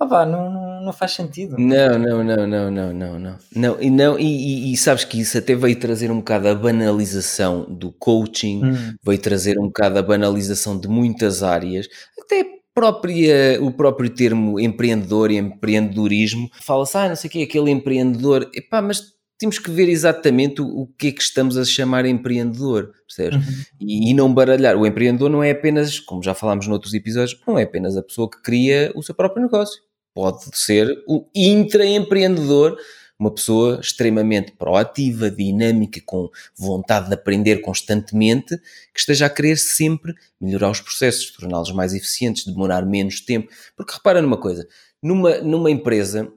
ah, 0.00 0.06
pá, 0.06 0.24
não, 0.24 0.80
não 0.80 0.92
faz 0.92 1.12
sentido. 1.12 1.56
Não, 1.58 1.98
não, 1.98 2.22
não, 2.22 2.46
não, 2.46 2.70
não, 2.70 2.92
não, 2.92 3.18
não. 3.18 3.38
não, 3.54 3.82
e, 3.82 3.90
não 3.90 4.18
e, 4.18 4.72
e, 4.72 4.76
sabes 4.76 5.02
que 5.02 5.20
isso 5.20 5.36
até 5.36 5.56
veio 5.56 5.74
trazer 5.74 6.08
um 6.10 6.18
bocado 6.18 6.46
a 6.46 6.54
banalização 6.54 7.66
do 7.68 7.90
coaching, 7.90 8.64
hum. 8.64 8.94
veio 9.04 9.18
trazer 9.18 9.58
um 9.58 9.66
bocado 9.66 9.98
a 9.98 10.02
banalização 10.02 10.78
de 10.78 10.86
muitas 10.86 11.42
áreas, 11.42 11.88
até 12.16 12.46
própria, 12.72 13.58
o 13.60 13.72
próprio 13.72 14.08
termo 14.08 14.60
empreendedor 14.60 15.32
e 15.32 15.36
empreendedorismo, 15.36 16.48
fala-se, 16.62 16.96
ah, 16.96 17.08
não 17.08 17.16
sei 17.16 17.26
o 17.26 17.30
que 17.32 17.40
é 17.40 17.42
aquele 17.42 17.72
empreendedor, 17.72 18.48
epá, 18.54 18.80
mas 18.80 19.02
temos 19.36 19.58
que 19.58 19.68
ver 19.68 19.88
exatamente 19.88 20.62
o, 20.62 20.66
o 20.66 20.86
que 20.96 21.08
é 21.08 21.12
que 21.12 21.22
estamos 21.22 21.56
a 21.56 21.64
chamar 21.64 22.06
empreendedor, 22.06 22.92
percebes? 23.04 23.44
Uhum. 23.44 23.64
E, 23.80 24.10
e, 24.10 24.14
não 24.14 24.32
baralhar. 24.32 24.76
O 24.76 24.86
empreendedor 24.86 25.28
não 25.28 25.42
é 25.42 25.50
apenas, 25.50 25.98
como 25.98 26.22
já 26.22 26.34
falámos 26.34 26.68
noutros 26.68 26.94
episódios, 26.94 27.40
não 27.46 27.58
é 27.58 27.64
apenas 27.64 27.96
a 27.96 28.02
pessoa 28.02 28.30
que 28.30 28.40
cria 28.42 28.92
o 28.94 29.02
seu 29.02 29.14
próprio 29.14 29.42
negócio 29.42 29.87
pode 30.14 30.44
ser 30.56 30.88
o 31.06 31.26
intraempreendedor, 31.34 32.76
uma 33.18 33.32
pessoa 33.32 33.80
extremamente 33.80 34.52
proativa, 34.52 35.28
dinâmica, 35.30 36.00
com 36.06 36.30
vontade 36.56 37.08
de 37.08 37.14
aprender 37.14 37.56
constantemente, 37.60 38.56
que 38.94 39.00
esteja 39.00 39.26
a 39.26 39.30
querer 39.30 39.56
sempre 39.56 40.14
melhorar 40.40 40.70
os 40.70 40.80
processos, 40.80 41.32
torná-los 41.32 41.72
mais 41.72 41.94
eficientes, 41.94 42.46
demorar 42.46 42.86
menos 42.86 43.20
tempo. 43.20 43.48
Porque 43.76 43.92
repara 43.92 44.22
numa 44.22 44.36
coisa, 44.36 44.66
numa, 45.02 45.38
numa 45.38 45.70
empresa, 45.70 46.32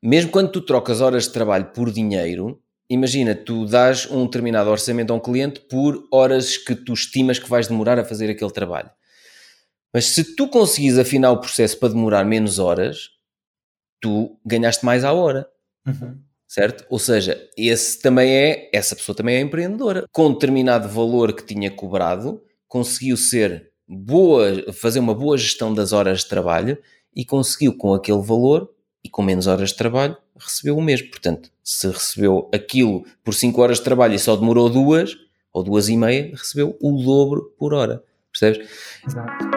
mesmo 0.00 0.30
quando 0.30 0.52
tu 0.52 0.60
trocas 0.60 1.00
horas 1.00 1.24
de 1.24 1.32
trabalho 1.32 1.66
por 1.74 1.90
dinheiro, 1.90 2.60
imagina, 2.88 3.34
tu 3.34 3.66
dás 3.66 4.08
um 4.08 4.24
determinado 4.24 4.70
orçamento 4.70 5.12
a 5.12 5.16
um 5.16 5.20
cliente 5.20 5.58
por 5.60 6.06
horas 6.12 6.56
que 6.56 6.76
tu 6.76 6.92
estimas 6.92 7.40
que 7.40 7.50
vais 7.50 7.66
demorar 7.66 7.98
a 7.98 8.04
fazer 8.04 8.30
aquele 8.30 8.52
trabalho. 8.52 8.90
Mas 9.96 10.08
se 10.08 10.36
tu 10.36 10.46
conseguis 10.46 10.98
afinar 10.98 11.30
o 11.30 11.40
processo 11.40 11.78
para 11.78 11.88
demorar 11.88 12.22
menos 12.22 12.58
horas, 12.58 13.12
tu 13.98 14.38
ganhaste 14.44 14.84
mais 14.84 15.04
à 15.04 15.14
hora. 15.14 15.48
Uhum. 15.86 16.18
Certo? 16.46 16.84
Ou 16.90 16.98
seja, 16.98 17.42
esse 17.56 17.98
também 18.02 18.30
é, 18.30 18.68
essa 18.74 18.94
pessoa 18.94 19.16
também 19.16 19.36
é 19.36 19.40
empreendedora. 19.40 20.06
Com 20.12 20.34
determinado 20.34 20.86
valor 20.86 21.32
que 21.32 21.46
tinha 21.46 21.70
cobrado, 21.70 22.42
conseguiu 22.68 23.16
ser 23.16 23.70
boa, 23.88 24.70
fazer 24.74 24.98
uma 24.98 25.14
boa 25.14 25.38
gestão 25.38 25.72
das 25.72 25.94
horas 25.94 26.18
de 26.18 26.26
trabalho 26.26 26.76
e 27.14 27.24
conseguiu 27.24 27.74
com 27.74 27.94
aquele 27.94 28.20
valor 28.20 28.70
e 29.02 29.08
com 29.08 29.22
menos 29.22 29.46
horas 29.46 29.70
de 29.70 29.76
trabalho 29.76 30.14
recebeu 30.38 30.76
o 30.76 30.82
mesmo. 30.82 31.08
Portanto, 31.08 31.50
se 31.64 31.88
recebeu 31.88 32.50
aquilo 32.52 33.06
por 33.24 33.32
5 33.32 33.62
horas 33.62 33.78
de 33.78 33.84
trabalho 33.84 34.12
e 34.12 34.18
só 34.18 34.36
demorou 34.36 34.68
duas 34.68 35.16
ou 35.54 35.62
duas 35.62 35.88
e 35.88 35.96
meia, 35.96 36.32
recebeu 36.32 36.76
o 36.82 37.02
dobro 37.02 37.54
por 37.58 37.72
hora. 37.72 38.04
Percebes? 38.30 38.68
Exato. 39.06 39.55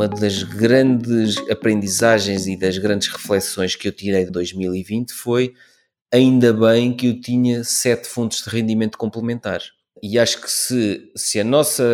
Uma 0.00 0.08
das 0.08 0.42
grandes 0.42 1.36
aprendizagens 1.50 2.46
e 2.46 2.56
das 2.56 2.78
grandes 2.78 3.08
reflexões 3.08 3.76
que 3.76 3.86
eu 3.86 3.92
tirei 3.92 4.24
de 4.24 4.30
2020 4.30 5.12
foi 5.12 5.52
ainda 6.10 6.54
bem 6.54 6.96
que 6.96 7.08
eu 7.08 7.20
tinha 7.20 7.62
sete 7.62 8.08
fontes 8.08 8.42
de 8.42 8.48
rendimento 8.48 8.96
complementares. 8.96 9.72
E 10.02 10.18
acho 10.18 10.40
que 10.40 10.50
se, 10.50 11.12
se, 11.14 11.38
a 11.38 11.44
nossa, 11.44 11.84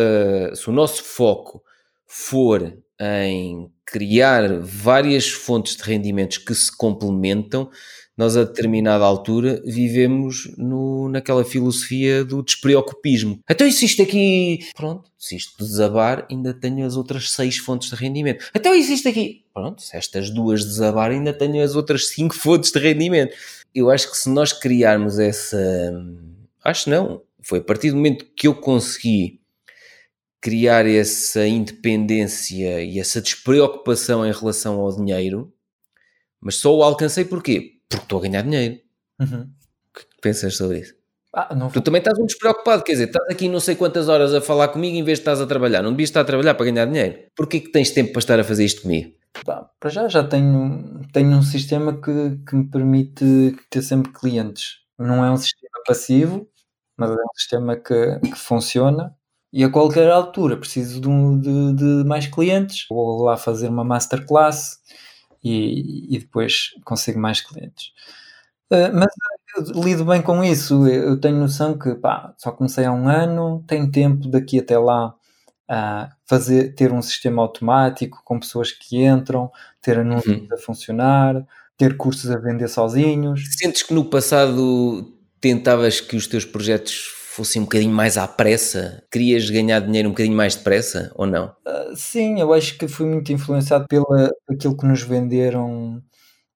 se 0.55 0.69
o 0.69 0.71
nosso 0.71 1.03
foco 1.03 1.61
for 2.05 2.81
em 2.97 3.69
criar 3.85 4.57
várias 4.61 5.27
fontes 5.27 5.75
de 5.75 5.83
rendimentos 5.83 6.37
que 6.37 6.55
se 6.55 6.75
complementam, 6.75 7.69
nós 8.17 8.35
a 8.35 8.43
determinada 8.43 9.05
altura 9.05 9.61
vivemos 9.63 10.51
no, 10.57 11.07
naquela 11.07 11.45
filosofia 11.45 12.25
do 12.25 12.41
despreocupismo. 12.41 13.39
Então, 13.47 13.67
e 13.67 13.71
se 13.71 13.85
isto 13.85 14.01
aqui, 14.01 14.67
pronto, 14.75 15.11
se 15.19 15.35
isto 15.35 15.55
desabar, 15.63 16.25
ainda 16.29 16.51
tenho 16.51 16.83
as 16.83 16.97
outras 16.97 17.31
seis 17.31 17.57
fontes 17.57 17.91
de 17.91 17.95
rendimento. 17.95 18.49
Então, 18.55 18.73
e 18.73 18.83
se 18.83 18.95
isto 18.95 19.07
aqui, 19.07 19.45
pronto, 19.53 19.83
se 19.83 19.95
estas 19.95 20.31
duas 20.31 20.65
desabar, 20.65 21.11
ainda 21.11 21.31
tenho 21.31 21.63
as 21.63 21.75
outras 21.75 22.07
cinco 22.07 22.33
fontes 22.35 22.71
de 22.71 22.79
rendimento. 22.79 23.35
Eu 23.73 23.91
acho 23.91 24.09
que 24.09 24.17
se 24.17 24.29
nós 24.29 24.51
criarmos 24.51 25.19
essa. 25.19 25.93
Acho 26.63 26.89
não, 26.89 27.21
foi 27.43 27.59
a 27.59 27.63
partir 27.63 27.91
do 27.91 27.97
momento 27.97 28.25
que 28.35 28.47
eu 28.47 28.55
consegui 28.55 29.39
criar 30.41 30.87
essa 30.87 31.45
independência 31.47 32.81
e 32.81 32.99
essa 32.99 33.21
despreocupação 33.21 34.25
em 34.25 34.31
relação 34.31 34.79
ao 34.79 34.95
dinheiro, 34.95 35.53
mas 36.39 36.55
só 36.55 36.75
o 36.75 36.83
alcancei 36.83 37.25
porquê? 37.25 37.76
Porque 37.89 38.03
estou 38.03 38.19
a 38.19 38.21
ganhar 38.21 38.41
dinheiro. 38.41 38.79
Uhum. 39.19 39.41
O 39.43 39.97
que 39.97 40.05
pensas 40.21 40.55
sobre 40.55 40.79
isso? 40.79 40.95
Ah. 41.33 41.49
Tu 41.71 41.81
também 41.81 41.99
estás 41.99 42.17
muito 42.17 42.31
despreocupado, 42.31 42.83
quer 42.83 42.93
dizer, 42.93 43.05
estás 43.05 43.27
aqui 43.29 43.47
não 43.47 43.59
sei 43.59 43.75
quantas 43.75 44.09
horas 44.09 44.33
a 44.33 44.41
falar 44.41 44.69
comigo 44.69 44.95
em 44.95 45.03
vez 45.03 45.19
de 45.19 45.21
estás 45.21 45.39
a 45.39 45.45
trabalhar. 45.45 45.83
Não 45.83 45.91
devias 45.91 46.09
estar 46.09 46.21
a 46.21 46.25
trabalhar 46.25 46.55
para 46.55 46.65
ganhar 46.65 46.85
dinheiro. 46.85 47.19
Porquê 47.35 47.59
que 47.59 47.71
tens 47.71 47.91
tempo 47.91 48.11
para 48.11 48.19
estar 48.19 48.39
a 48.39 48.43
fazer 48.43 48.65
isto 48.65 48.81
comigo? 48.81 49.15
para 49.79 49.91
já 49.91 50.07
já 50.07 50.23
tenho, 50.23 51.01
tenho 51.13 51.29
um 51.29 51.43
sistema 51.43 51.93
que, 52.01 52.39
que 52.47 52.55
me 52.55 52.67
permite 52.69 53.55
ter 53.69 53.81
sempre 53.81 54.11
clientes. 54.11 54.79
Não 54.97 55.23
é 55.23 55.29
um 55.29 55.37
sistema 55.37 55.79
passivo, 55.85 56.49
mas 56.97 57.11
é 57.11 57.13
um 57.13 57.35
sistema 57.35 57.75
que, 57.75 58.19
que 58.19 58.35
funciona 58.35 59.15
e 59.53 59.63
a 59.63 59.69
qualquer 59.69 60.09
altura 60.09 60.57
preciso 60.57 60.99
de, 60.99 61.07
um, 61.07 61.39
de, 61.39 61.73
de 61.73 62.03
mais 62.07 62.27
clientes. 62.27 62.85
Vou 62.89 63.23
lá 63.23 63.37
fazer 63.37 63.69
uma 63.69 63.83
masterclass 63.83 64.79
e, 65.43 66.15
e 66.15 66.19
depois 66.19 66.71
consigo 66.83 67.19
mais 67.19 67.41
clientes. 67.41 67.91
Uh, 68.71 68.91
mas 68.93 69.07
eu 69.55 69.81
lido 69.81 70.05
bem 70.05 70.21
com 70.21 70.43
isso. 70.43 70.87
Eu 70.87 71.19
tenho 71.19 71.37
noção 71.37 71.77
que 71.77 71.95
pá, 71.95 72.33
só 72.37 72.51
comecei 72.51 72.85
há 72.85 72.91
um 72.91 73.07
ano, 73.07 73.63
tenho 73.67 73.89
tempo 73.89 74.27
daqui 74.27 74.59
até 74.59 74.77
lá 74.77 75.13
a 75.69 76.09
fazer, 76.25 76.73
ter 76.75 76.93
um 76.93 77.01
sistema 77.01 77.41
automático 77.41 78.21
com 78.23 78.39
pessoas 78.39 78.71
que 78.71 79.03
entram, 79.03 79.51
ter 79.81 79.99
anúncios 79.99 80.37
uhum. 80.37 80.47
a 80.53 80.57
funcionar, 80.57 81.45
ter 81.77 81.97
cursos 81.97 82.31
a 82.31 82.37
vender 82.37 82.67
sozinhos. 82.69 83.41
Sentes 83.57 83.83
que 83.83 83.93
no 83.93 84.05
passado 84.05 85.13
tentavas 85.41 85.99
que 85.99 86.15
os 86.15 86.27
teus 86.27 86.45
projetos 86.45 87.16
fossem 87.37 87.61
um 87.61 87.65
bocadinho 87.65 87.93
mais 87.93 88.17
à 88.17 88.27
pressa? 88.27 89.03
Querias 89.11 89.47
ganhar 89.47 89.79
dinheiro 89.79 90.09
um 90.09 90.11
bocadinho 90.11 90.35
mais 90.35 90.55
depressa 90.55 91.11
ou 91.15 91.27
não? 91.27 91.55
Uh, 91.67 91.95
sim, 91.95 92.39
eu 92.39 92.51
acho 92.51 92.75
que 92.79 92.87
fui 92.87 93.05
muito 93.05 93.31
influenciado 93.31 93.87
pela 93.87 94.31
aquilo 94.49 94.75
que 94.75 94.87
nos 94.87 95.03
venderam 95.03 96.01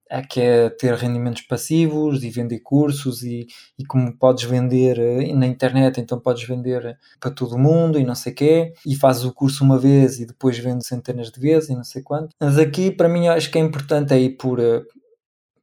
é 0.09 0.21
que 0.21 0.41
é 0.41 0.69
ter 0.69 0.93
rendimentos 0.95 1.43
passivos 1.43 2.21
e 2.21 2.29
vender 2.29 2.59
cursos 2.59 3.23
e, 3.23 3.47
e 3.79 3.85
como 3.85 4.13
podes 4.17 4.43
vender 4.43 4.99
eh, 4.99 5.33
na 5.33 5.47
internet, 5.47 6.01
então 6.01 6.19
podes 6.19 6.45
vender 6.45 6.97
para 7.17 7.31
todo 7.31 7.57
mundo 7.57 7.97
e 7.97 8.03
não 8.03 8.13
sei 8.13 8.33
quê, 8.33 8.73
e 8.85 8.93
fazes 8.93 9.23
o 9.23 9.33
curso 9.33 9.63
uma 9.63 9.79
vez 9.79 10.19
e 10.19 10.25
depois 10.25 10.57
vendes 10.57 10.87
centenas 10.87 11.31
de 11.31 11.39
vezes 11.39 11.69
e 11.69 11.75
não 11.75 11.85
sei 11.85 12.01
quanto. 12.01 12.35
Mas 12.41 12.57
aqui 12.57 12.91
para 12.91 13.07
mim 13.07 13.29
acho 13.29 13.49
que 13.49 13.57
é 13.57 13.61
importante 13.61 14.13
é 14.13 14.19
ir 14.19 14.31
por, 14.31 14.59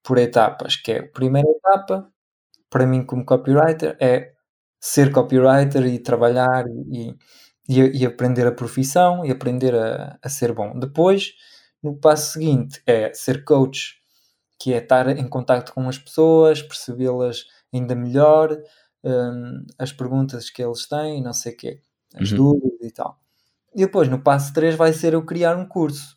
por 0.03 0.17
etapas, 0.17 0.77
que 0.77 0.93
é 0.93 1.01
a 1.01 1.07
primeira 1.07 1.49
etapa, 1.51 2.09
para 2.71 2.87
mim 2.87 3.05
como 3.05 3.27
copywriter, 3.27 3.99
é 4.01 4.33
ser 4.81 5.13
copywriter 5.13 5.85
e 5.87 5.99
trabalhar 5.99 6.65
e, 6.91 7.15
e, 7.69 8.01
e 8.01 8.07
aprender 8.07 8.47
a 8.47 8.53
profissão 8.53 9.25
e 9.25 9.31
aprender 9.31 9.75
a, 9.75 10.19
a 10.23 10.29
ser 10.29 10.53
bom. 10.53 10.79
Depois, 10.79 11.33
no 11.83 11.97
passo 11.97 12.33
seguinte, 12.33 12.83
é 12.87 13.13
ser 13.13 13.45
coach 13.45 13.99
que 14.59 14.75
é 14.75 14.79
estar 14.79 15.09
em 15.09 15.29
contato 15.29 15.73
com 15.73 15.89
as 15.89 15.99
pessoas, 15.99 16.61
percebê-las 16.61 17.47
ainda 17.73 17.95
melhor, 17.95 18.57
um, 19.05 19.65
as 19.79 19.93
perguntas 19.93 20.51
que 20.51 20.63
eles 20.63 20.87
têm, 20.89 21.23
não 21.23 21.33
sei 21.33 21.53
o 21.53 21.57
quê, 21.57 21.81
as 22.17 22.33
uhum. 22.33 22.37
dúvidas 22.39 22.89
e 22.89 22.91
tal. 22.91 23.21
E 23.75 23.81
depois, 23.81 24.09
no 24.09 24.21
passo 24.21 24.53
3, 24.53 24.75
vai 24.75 24.93
ser 24.93 25.13
eu 25.13 25.25
criar 25.25 25.57
um 25.57 25.67
curso. 25.67 26.17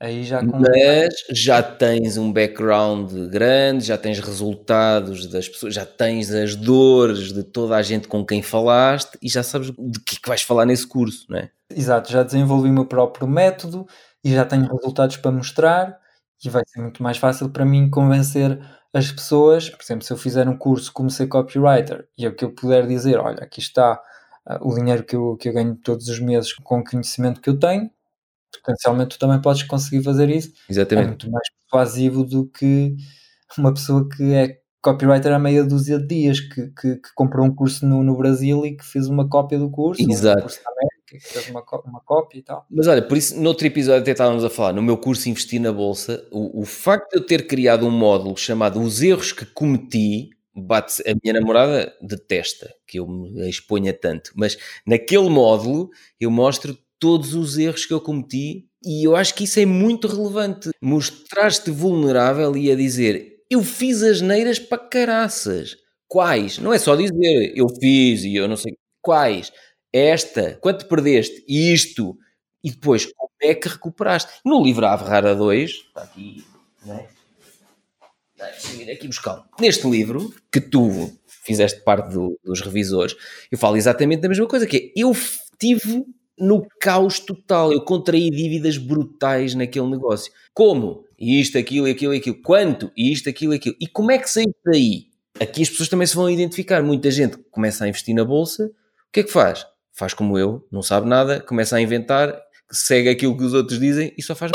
Aí 0.00 0.22
já 0.22 0.40
com... 0.40 0.58
Mas 0.58 1.12
já 1.32 1.60
tens 1.60 2.16
um 2.16 2.32
background 2.32 3.12
grande, 3.30 3.84
já 3.84 3.98
tens 3.98 4.20
resultados 4.20 5.26
das 5.26 5.48
pessoas, 5.48 5.74
já 5.74 5.84
tens 5.84 6.32
as 6.32 6.54
dores 6.54 7.32
de 7.32 7.42
toda 7.42 7.74
a 7.74 7.82
gente 7.82 8.06
com 8.06 8.24
quem 8.24 8.40
falaste 8.40 9.18
e 9.20 9.28
já 9.28 9.42
sabes 9.42 9.72
de 9.76 10.00
que, 10.00 10.16
é 10.16 10.20
que 10.22 10.28
vais 10.28 10.42
falar 10.42 10.66
nesse 10.66 10.86
curso, 10.86 11.26
não 11.28 11.38
é? 11.38 11.50
Exato, 11.74 12.12
já 12.12 12.22
desenvolvi 12.22 12.70
o 12.70 12.72
meu 12.72 12.86
próprio 12.86 13.26
método 13.26 13.86
e 14.22 14.32
já 14.32 14.44
tenho 14.44 14.68
resultados 14.72 15.16
para 15.16 15.32
mostrar 15.32 15.98
e 16.44 16.48
vai 16.48 16.62
ser 16.66 16.80
muito 16.80 17.02
mais 17.02 17.18
fácil 17.18 17.50
para 17.50 17.64
mim 17.64 17.90
convencer 17.90 18.60
as 18.94 19.10
pessoas. 19.10 19.68
Por 19.68 19.82
exemplo, 19.82 20.04
se 20.04 20.12
eu 20.12 20.16
fizer 20.16 20.48
um 20.48 20.56
curso 20.56 20.92
como 20.92 21.10
ser 21.10 21.26
copywriter 21.26 22.06
e 22.16 22.24
é 22.24 22.28
o 22.28 22.34
que 22.34 22.44
eu 22.44 22.54
puder 22.54 22.86
dizer, 22.86 23.18
olha, 23.18 23.42
aqui 23.42 23.58
está 23.58 24.00
uh, 24.48 24.68
o 24.68 24.74
dinheiro 24.74 25.02
que 25.02 25.16
eu, 25.16 25.36
que 25.36 25.48
eu 25.48 25.52
ganho 25.52 25.74
todos 25.74 26.08
os 26.08 26.20
meses 26.20 26.52
com 26.52 26.78
o 26.78 26.84
conhecimento 26.84 27.40
que 27.40 27.50
eu 27.50 27.58
tenho, 27.58 27.90
potencialmente 28.58 29.16
tu 29.16 29.18
também 29.18 29.40
podes 29.40 29.62
conseguir 29.64 30.02
fazer 30.02 30.30
isso. 30.30 30.48
É 30.68 30.72
Exatamente. 30.72 31.04
É 31.04 31.08
muito 31.08 31.30
mais 31.30 31.48
persuasivo 31.62 32.24
do 32.24 32.46
que 32.46 32.94
uma 33.56 33.72
pessoa 33.72 34.08
que 34.08 34.34
é 34.34 34.58
copywriter 34.80 35.32
há 35.32 35.38
meia 35.38 35.64
dúzia 35.64 35.98
de 35.98 36.06
dias, 36.06 36.40
que, 36.40 36.68
que, 36.68 36.96
que 36.96 37.08
comprou 37.14 37.44
um 37.46 37.54
curso 37.54 37.86
no, 37.86 38.02
no 38.02 38.16
Brasil 38.16 38.64
e 38.64 38.76
que 38.76 38.84
fez 38.84 39.08
uma 39.08 39.28
cópia 39.28 39.58
do 39.58 39.70
curso, 39.70 40.02
Exato. 40.08 40.38
um 40.38 40.42
curso 40.42 40.60
também 40.62 40.88
que 41.06 41.18
fez 41.20 41.48
uma, 41.48 41.64
uma 41.86 42.00
cópia 42.00 42.38
e 42.38 42.42
tal. 42.42 42.66
Mas 42.70 42.86
olha, 42.86 43.02
por 43.02 43.16
isso, 43.16 43.38
no 43.40 43.48
outro 43.48 43.66
episódio 43.66 44.02
até 44.02 44.12
estávamos 44.12 44.44
a 44.44 44.50
falar, 44.50 44.72
no 44.72 44.82
meu 44.82 44.96
curso 44.96 45.28
Investir 45.28 45.60
na 45.60 45.72
Bolsa, 45.72 46.26
o, 46.30 46.60
o 46.60 46.64
facto 46.64 47.12
de 47.12 47.18
eu 47.18 47.26
ter 47.26 47.46
criado 47.46 47.86
um 47.86 47.90
módulo 47.90 48.36
chamado 48.36 48.80
Os 48.80 49.02
Erros 49.02 49.32
que 49.32 49.46
Cometi, 49.46 50.30
bate 50.54 51.02
a 51.08 51.14
minha 51.22 51.40
namorada 51.40 51.94
detesta 52.02 52.74
que 52.86 52.98
eu 52.98 53.06
me 53.06 53.48
exponha 53.48 53.92
tanto, 53.92 54.32
mas 54.34 54.58
naquele 54.86 55.28
módulo 55.30 55.88
eu 56.20 56.30
mostro 56.30 56.76
todos 56.98 57.34
os 57.34 57.58
erros 57.58 57.86
que 57.86 57.94
eu 57.94 58.00
cometi 58.00 58.66
e 58.82 59.06
eu 59.06 59.16
acho 59.16 59.34
que 59.34 59.44
isso 59.44 59.58
é 59.60 59.66
muito 59.66 60.08
relevante. 60.08 60.70
Mostrar-te 60.80 61.70
vulnerável 61.70 62.56
e 62.56 62.70
a 62.70 62.74
dizer 62.74 63.36
eu 63.50 63.62
fiz 63.62 64.02
as 64.02 64.20
neiras 64.20 64.58
para 64.58 64.78
caraças. 64.78 65.76
Quais? 66.06 66.58
Não 66.58 66.72
é 66.72 66.78
só 66.78 66.94
dizer 66.94 67.52
eu 67.54 67.66
fiz 67.80 68.24
e 68.24 68.34
eu 68.36 68.46
não 68.48 68.56
sei 68.56 68.76
quais 69.00 69.52
esta, 69.92 70.58
quanto 70.60 70.86
perdeste, 70.86 71.44
isto, 71.48 72.16
e 72.62 72.70
depois 72.70 73.06
como 73.06 73.30
é 73.42 73.54
que 73.54 73.68
recuperaste. 73.68 74.30
No 74.44 74.62
livro 74.62 74.86
A 74.86 74.98
Ferrara 74.98 75.34
2, 75.34 75.70
está 75.70 76.02
aqui, 76.02 76.44
não 76.84 76.94
é? 76.94 77.08
Deixa-me 78.36 78.84
ir 78.84 78.90
aqui 78.92 79.08
buscar. 79.08 79.44
Neste 79.58 79.88
livro, 79.88 80.32
que 80.52 80.60
tu 80.60 81.10
fizeste 81.26 81.80
parte 81.80 82.12
do, 82.12 82.38
dos 82.44 82.60
revisores, 82.60 83.16
eu 83.50 83.58
falo 83.58 83.76
exatamente 83.76 84.20
da 84.20 84.28
mesma 84.28 84.46
coisa, 84.46 84.66
que 84.66 84.76
é, 84.76 85.00
eu 85.00 85.12
tive 85.58 86.04
no 86.40 86.66
caos 86.80 87.20
total, 87.20 87.72
eu 87.72 87.80
contraí 87.82 88.30
dívidas 88.30 88.76
brutais 88.76 89.54
naquele 89.54 89.86
negócio. 89.86 90.32
Como? 90.54 91.04
Isto, 91.18 91.58
aquilo, 91.58 91.86
aquilo, 91.86 92.14
aquilo. 92.14 92.42
Quanto? 92.42 92.90
Isto, 92.96 93.28
aquilo, 93.28 93.54
aquilo. 93.54 93.76
E 93.80 93.86
como 93.86 94.10
é 94.10 94.18
que 94.18 94.30
saíste 94.30 94.60
daí? 94.64 95.08
Aqui 95.40 95.62
as 95.62 95.70
pessoas 95.70 95.88
também 95.88 96.06
se 96.06 96.16
vão 96.16 96.28
identificar. 96.30 96.82
Muita 96.82 97.10
gente 97.10 97.38
começa 97.50 97.84
a 97.84 97.88
investir 97.88 98.14
na 98.14 98.24
bolsa, 98.24 98.66
o 98.66 99.12
que 99.12 99.20
é 99.20 99.22
que 99.24 99.30
faz? 99.30 99.64
faz 99.98 100.14
como 100.14 100.38
eu, 100.38 100.64
não 100.70 100.80
sabe 100.80 101.08
nada, 101.08 101.40
começa 101.40 101.76
a 101.76 101.80
inventar, 101.80 102.40
segue 102.70 103.08
aquilo 103.08 103.36
que 103.36 103.42
os 103.42 103.52
outros 103.52 103.80
dizem 103.80 104.14
e 104.16 104.22
só 104.22 104.34
faz 104.34 104.52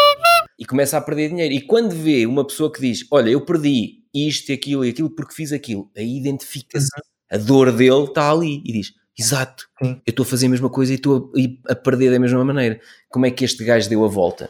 e 0.57 0.65
começa 0.65 0.97
a 0.97 1.01
perder 1.01 1.29
dinheiro. 1.29 1.53
E 1.53 1.59
quando 1.59 1.91
vê 1.91 2.25
uma 2.25 2.47
pessoa 2.47 2.71
que 2.71 2.79
diz: 2.79 3.05
Olha, 3.11 3.29
eu 3.29 3.43
perdi 3.43 4.03
isto, 4.13 4.53
aquilo 4.53 4.85
e 4.85 4.89
aquilo 4.89 5.09
porque 5.09 5.33
fiz 5.33 5.51
aquilo, 5.51 5.91
aí 5.97 6.17
identifica-se. 6.17 6.87
Uhum. 6.95 7.37
A 7.37 7.37
dor 7.37 7.71
dele 7.73 8.05
está 8.05 8.31
ali 8.31 8.61
e 8.63 8.71
diz: 8.71 8.93
Exato, 9.17 9.67
Sim. 9.81 10.01
eu 10.05 10.11
estou 10.11 10.23
a 10.23 10.27
fazer 10.27 10.47
a 10.47 10.49
mesma 10.49 10.69
coisa 10.69 10.91
e 10.91 10.95
estou 10.95 11.31
a, 11.67 11.73
a, 11.73 11.75
perder 11.75 12.11
da 12.11 12.19
mesma 12.19 12.43
maneira. 12.43 12.79
Como 13.09 13.25
é 13.25 13.31
que 13.31 13.45
este 13.45 13.63
gajo 13.63 13.87
deu 13.87 14.03
a 14.03 14.07
volta? 14.07 14.49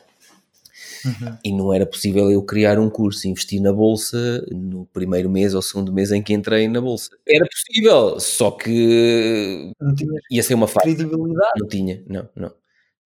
Uhum. 1.05 1.37
E 1.43 1.51
não 1.51 1.73
era 1.73 1.85
possível 1.85 2.31
eu 2.31 2.41
criar 2.43 2.79
um 2.79 2.89
curso, 2.89 3.27
investir 3.27 3.61
na 3.61 3.73
bolsa 3.73 4.41
no 4.49 4.85
primeiro 4.85 5.29
mês 5.29 5.53
ou 5.53 5.61
segundo 5.61 5.91
mês 5.91 6.13
em 6.13 6.21
que 6.21 6.33
entrei 6.33 6.67
na 6.69 6.79
bolsa. 6.79 7.09
Era 7.27 7.45
possível, 7.45 8.19
só 8.21 8.51
que 8.51 9.73
ia 10.31 10.43
ser 10.43 10.53
uma 10.53 10.67
falha. 10.67 10.95
Credibilidade? 10.95 11.59
Não 11.59 11.67
tinha, 11.67 12.01
não, 12.07 12.29
não. 12.33 12.51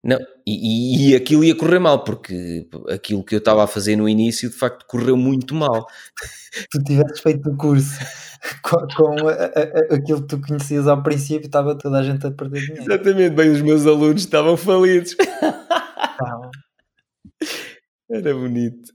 Não, 0.04 0.18
e, 0.46 1.10
e, 1.10 1.16
aquilo 1.16 1.42
ia 1.42 1.56
correr 1.56 1.80
mal, 1.80 2.04
porque 2.04 2.68
aquilo 2.88 3.24
que 3.24 3.34
eu 3.34 3.40
estava 3.40 3.64
a 3.64 3.66
fazer 3.66 3.96
no 3.96 4.08
início 4.08 4.48
de 4.48 4.56
facto 4.56 4.86
correu 4.86 5.16
muito 5.16 5.54
mal. 5.54 5.86
Tu 6.70 6.82
tivesses 6.84 7.20
feito 7.20 7.50
o 7.50 7.56
curso 7.56 7.98
com, 8.62 8.86
com 8.96 9.28
a, 9.28 9.32
a, 9.32 9.94
aquilo 9.94 10.22
que 10.22 10.28
tu 10.28 10.40
conhecias 10.40 10.86
ao 10.86 11.02
princípio, 11.02 11.46
estava 11.46 11.76
toda 11.76 11.98
a 11.98 12.02
gente 12.02 12.26
a 12.26 12.30
perder 12.30 12.60
dinheiro. 12.60 12.82
Exatamente, 12.82 13.34
bem, 13.34 13.50
os 13.50 13.60
meus 13.60 13.86
alunos 13.86 14.22
estavam 14.22 14.56
falidos. 14.56 15.14
Era 18.10 18.32
bonito. 18.32 18.90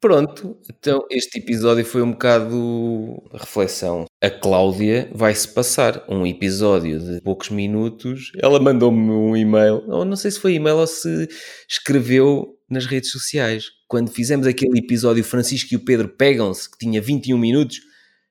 Pronto, 0.00 0.58
então 0.68 1.06
este 1.10 1.38
episódio 1.38 1.84
foi 1.84 2.02
um 2.02 2.12
bocado 2.12 3.22
reflexão. 3.32 4.04
A 4.26 4.30
Cláudia 4.30 5.08
vai-se 5.14 5.46
passar 5.46 6.04
um 6.08 6.26
episódio 6.26 6.98
de 6.98 7.20
poucos 7.20 7.48
minutos. 7.48 8.32
Ela 8.42 8.58
mandou-me 8.58 9.08
um 9.08 9.36
e-mail, 9.36 9.84
ou 9.86 10.04
não 10.04 10.16
sei 10.16 10.32
se 10.32 10.40
foi 10.40 10.54
e-mail 10.54 10.78
ou 10.78 10.86
se 10.88 11.28
escreveu 11.70 12.58
nas 12.68 12.86
redes 12.86 13.12
sociais. 13.12 13.66
Quando 13.86 14.10
fizemos 14.10 14.44
aquele 14.48 14.80
episódio 14.80 15.22
Francisco 15.22 15.72
e 15.72 15.76
o 15.76 15.84
Pedro 15.84 16.08
pegam-se, 16.08 16.68
que 16.68 16.76
tinha 16.76 17.00
21 17.00 17.38
minutos, 17.38 17.78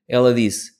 ela 0.05 0.33
disse: 0.33 0.73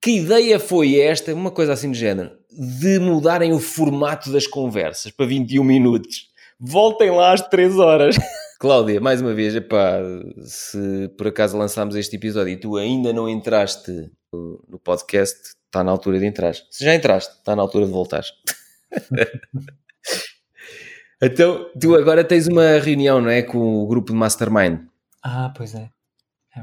Que 0.00 0.12
ideia 0.12 0.58
foi 0.58 0.98
esta? 0.98 1.34
Uma 1.34 1.50
coisa 1.50 1.74
assim 1.74 1.90
do 1.90 1.96
género, 1.96 2.30
de 2.50 2.98
mudarem 2.98 3.52
o 3.52 3.58
formato 3.58 4.32
das 4.32 4.46
conversas 4.46 5.12
para 5.12 5.26
21 5.26 5.62
minutos. 5.62 6.30
Voltem 6.58 7.10
lá 7.10 7.34
às 7.34 7.46
3 7.46 7.78
horas. 7.78 8.16
Cláudia, 8.58 9.02
mais 9.02 9.20
uma 9.20 9.34
vez, 9.34 9.54
epá, 9.54 9.98
se 10.44 11.10
por 11.18 11.26
acaso 11.26 11.58
lançámos 11.58 11.94
este 11.94 12.16
episódio 12.16 12.54
e 12.54 12.56
tu 12.56 12.78
ainda 12.78 13.12
não 13.12 13.28
entraste 13.28 14.10
no 14.32 14.78
podcast, 14.78 15.56
está 15.66 15.82
na 15.82 15.90
altura 15.90 16.18
de 16.18 16.26
entrar. 16.26 16.54
Se 16.54 16.84
já 16.84 16.94
entraste, 16.94 17.36
está 17.38 17.56
na 17.56 17.62
altura 17.62 17.86
de 17.86 17.92
voltar. 17.92 18.24
então, 21.22 21.70
tu 21.80 21.94
agora 21.94 22.24
tens 22.24 22.46
uma 22.46 22.78
reunião, 22.78 23.20
não 23.20 23.30
é? 23.30 23.42
Com 23.42 23.82
o 23.82 23.86
grupo 23.86 24.12
de 24.12 24.18
Mastermind. 24.18 24.80
Ah, 25.22 25.52
pois 25.56 25.74
é. 25.74 25.90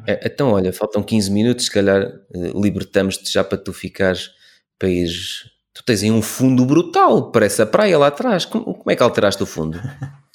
é 0.08 0.28
então, 0.28 0.52
olha, 0.52 0.74
faltam 0.74 1.04
15 1.04 1.32
minutos, 1.32 1.66
se 1.66 1.72
calhar 1.72 2.02
eh, 2.04 2.52
libertamos-te 2.56 3.32
já 3.32 3.44
para 3.44 3.58
tu 3.58 3.74
ficares 3.74 4.32
para 4.80 4.90
ires. 4.90 5.50
Tu 5.74 5.84
tens 5.84 6.04
aí 6.04 6.12
um 6.12 6.22
fundo 6.22 6.66
brutal, 6.66 7.32
parece 7.32 7.62
a 7.62 7.66
praia 7.66 7.98
lá 7.98 8.08
atrás. 8.08 8.46
Como, 8.46 8.74
como 8.74 8.92
é 8.92 8.96
que 8.96 9.04
alteraste 9.04 9.44
o 9.44 9.46
fundo? 9.46 9.80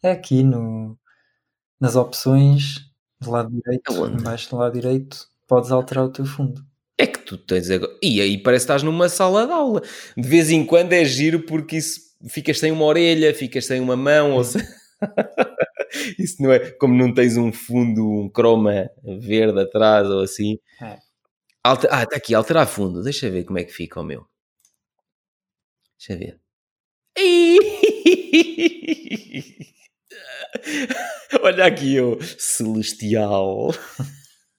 É 0.00 0.12
aqui 0.12 0.44
no, 0.44 0.96
nas 1.80 1.96
opções 1.96 2.88
do 3.20 3.32
lado 3.32 3.50
direito, 3.50 3.92
Aonde? 3.92 4.20
embaixo 4.20 4.48
do 4.48 4.56
lado 4.56 4.72
direito, 4.72 5.27
podes 5.48 5.72
alterar 5.72 6.04
o 6.04 6.12
teu 6.12 6.26
fundo. 6.26 6.62
É 6.96 7.06
que 7.06 7.18
tu 7.20 7.38
tens 7.38 7.70
agora. 7.70 7.96
E 8.02 8.20
aí 8.20 8.36
parece 8.36 8.66
que 8.66 8.72
estás 8.72 8.82
numa 8.82 9.08
sala 9.08 9.46
de 9.46 9.52
aula. 9.52 9.82
De 10.16 10.28
vez 10.28 10.50
em 10.50 10.64
quando 10.64 10.92
é 10.92 11.04
giro 11.04 11.40
porque 11.40 11.76
isso 11.76 12.00
ficas 12.28 12.58
sem 12.58 12.70
uma 12.70 12.84
orelha, 12.84 13.34
ficas 13.34 13.66
sem 13.66 13.80
uma 13.80 13.96
mão, 13.96 14.32
ou 14.32 14.44
se... 14.44 14.58
isso 16.18 16.42
não 16.42 16.52
é 16.52 16.70
como 16.72 16.94
não 16.94 17.14
tens 17.14 17.36
um 17.36 17.52
fundo, 17.52 18.04
um 18.04 18.28
croma 18.28 18.90
verde 19.20 19.60
atrás 19.60 20.08
ou 20.08 20.20
assim. 20.20 20.58
É. 20.82 20.98
Alter... 21.64 21.88
Ah, 21.92 22.02
está 22.02 22.16
aqui, 22.16 22.34
alterar 22.34 22.66
fundo. 22.66 23.02
Deixa 23.02 23.30
ver 23.30 23.44
como 23.44 23.58
é 23.58 23.64
que 23.64 23.72
fica 23.72 24.00
o 24.00 24.04
meu. 24.04 24.26
Deixa 25.98 26.16
ver. 26.18 26.40
Olha 31.42 31.66
aqui, 31.66 31.94
eu 31.94 32.18
celestial. 32.38 33.72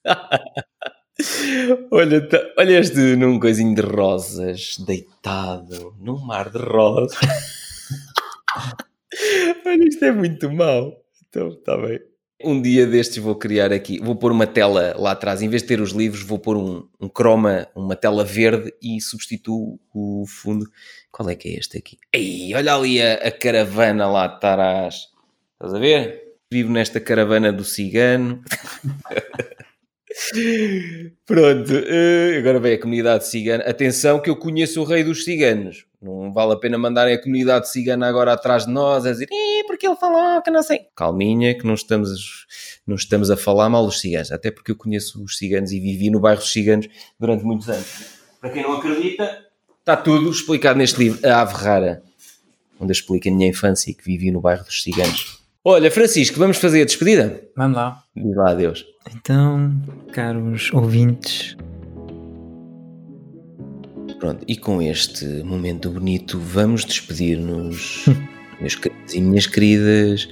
olha, 1.90 2.26
tá, 2.26 2.38
olha 2.58 2.78
este 2.78 3.16
num 3.16 3.38
coisinho 3.38 3.74
de 3.74 3.82
rosas, 3.82 4.76
deitado 4.78 5.94
num 5.98 6.18
mar 6.18 6.50
de 6.50 6.58
rosas. 6.58 7.18
olha, 9.66 9.88
isto 9.88 10.04
é 10.04 10.12
muito 10.12 10.50
mau. 10.50 10.96
Então, 11.28 11.48
está 11.48 11.76
bem. 11.76 12.00
Um 12.42 12.62
dia 12.62 12.86
destes 12.86 13.18
vou 13.18 13.34
criar 13.34 13.70
aqui, 13.70 14.00
vou 14.00 14.16
pôr 14.16 14.32
uma 14.32 14.46
tela 14.46 14.94
lá 14.98 15.10
atrás, 15.10 15.42
em 15.42 15.48
vez 15.48 15.60
de 15.60 15.68
ter 15.68 15.80
os 15.80 15.90
livros, 15.90 16.22
vou 16.22 16.38
pôr 16.38 16.56
um, 16.56 16.88
um 16.98 17.06
croma, 17.06 17.68
uma 17.74 17.94
tela 17.94 18.24
verde 18.24 18.72
e 18.82 18.98
substituo 18.98 19.78
o 19.94 20.24
fundo. 20.26 20.66
Qual 21.12 21.28
é 21.28 21.34
que 21.34 21.48
é 21.48 21.58
este 21.58 21.76
aqui? 21.76 21.98
Ei, 22.14 22.54
olha 22.54 22.74
ali 22.74 23.02
a, 23.02 23.14
a 23.14 23.30
caravana 23.30 24.08
lá 24.08 24.24
atrás. 24.24 25.08
Estás 25.52 25.74
a 25.74 25.78
ver? 25.78 26.30
Vivo 26.50 26.72
nesta 26.72 26.98
caravana 26.98 27.52
do 27.52 27.62
cigano. 27.62 28.42
Pronto, 31.24 31.72
uh, 31.72 32.38
agora 32.38 32.58
vem 32.58 32.74
a 32.74 32.80
comunidade 32.80 33.26
cigana. 33.26 33.64
Atenção 33.64 34.20
que 34.20 34.28
eu 34.28 34.36
conheço 34.36 34.80
o 34.80 34.84
rei 34.84 35.04
dos 35.04 35.24
ciganos. 35.24 35.86
Não 36.02 36.32
vale 36.32 36.54
a 36.54 36.56
pena 36.56 36.78
mandarem 36.78 37.14
a 37.14 37.22
comunidade 37.22 37.70
cigana 37.70 38.08
agora 38.08 38.32
atrás 38.32 38.66
de 38.66 38.72
nós 38.72 39.04
a 39.06 39.12
dizer 39.12 39.28
porque 39.66 39.86
ele 39.86 39.96
falou 39.96 40.42
que 40.42 40.50
não 40.50 40.62
sei. 40.62 40.86
Calminha 40.96 41.56
que 41.56 41.66
não 41.66 41.74
estamos, 41.74 42.46
não 42.86 42.96
estamos 42.96 43.30
a 43.30 43.36
falar 43.36 43.68
mal 43.68 43.84
dos 43.84 44.00
ciganos. 44.00 44.32
Até 44.32 44.50
porque 44.50 44.72
eu 44.72 44.76
conheço 44.76 45.22
os 45.22 45.36
ciganos 45.36 45.72
e 45.72 45.78
vivi 45.78 46.10
no 46.10 46.18
bairro 46.18 46.40
dos 46.40 46.52
ciganos 46.52 46.88
durante 47.18 47.44
muitos 47.44 47.68
anos. 47.68 47.86
Para 48.40 48.50
quem 48.50 48.62
não 48.62 48.72
acredita, 48.72 49.46
está 49.78 49.96
tudo 49.96 50.30
explicado 50.30 50.78
neste 50.78 50.98
livro, 50.98 51.20
A 51.28 51.42
Ave 51.42 51.54
Rara, 51.54 52.02
onde 52.80 52.90
eu 52.90 52.94
explico 52.94 53.28
a 53.28 53.32
minha 53.32 53.48
infância 53.48 53.90
e 53.90 53.94
que 53.94 54.04
vivi 54.04 54.30
no 54.30 54.40
bairro 54.40 54.64
dos 54.64 54.82
ciganos. 54.82 55.39
Olha, 55.62 55.90
Francisco, 55.90 56.38
vamos 56.38 56.56
fazer 56.56 56.80
a 56.80 56.84
despedida? 56.86 57.38
Vamos 57.54 57.76
lá. 57.76 58.02
Diz 58.16 58.34
lá 58.34 58.52
adeus. 58.52 58.86
Então, 59.14 59.70
caros 60.10 60.72
ouvintes. 60.72 61.54
Pronto, 64.18 64.42
e 64.48 64.56
com 64.56 64.80
este 64.80 65.26
momento 65.42 65.90
bonito, 65.90 66.38
vamos 66.38 66.84
despedir-nos, 66.84 68.06
meus 68.58 68.74
queridos 68.74 69.14
e 69.14 69.20
minhas 69.20 69.46
queridas. 69.46 70.28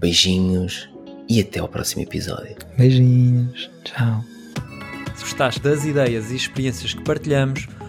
Beijinhos 0.00 0.88
e 1.28 1.40
até 1.40 1.60
ao 1.60 1.68
próximo 1.68 2.02
episódio. 2.02 2.56
Beijinhos. 2.76 3.70
Tchau. 3.84 4.24
Se 5.14 5.22
gostaste 5.22 5.60
das 5.60 5.84
ideias 5.84 6.32
e 6.32 6.36
experiências 6.36 6.94
que 6.94 7.02
partilhamos, 7.02 7.68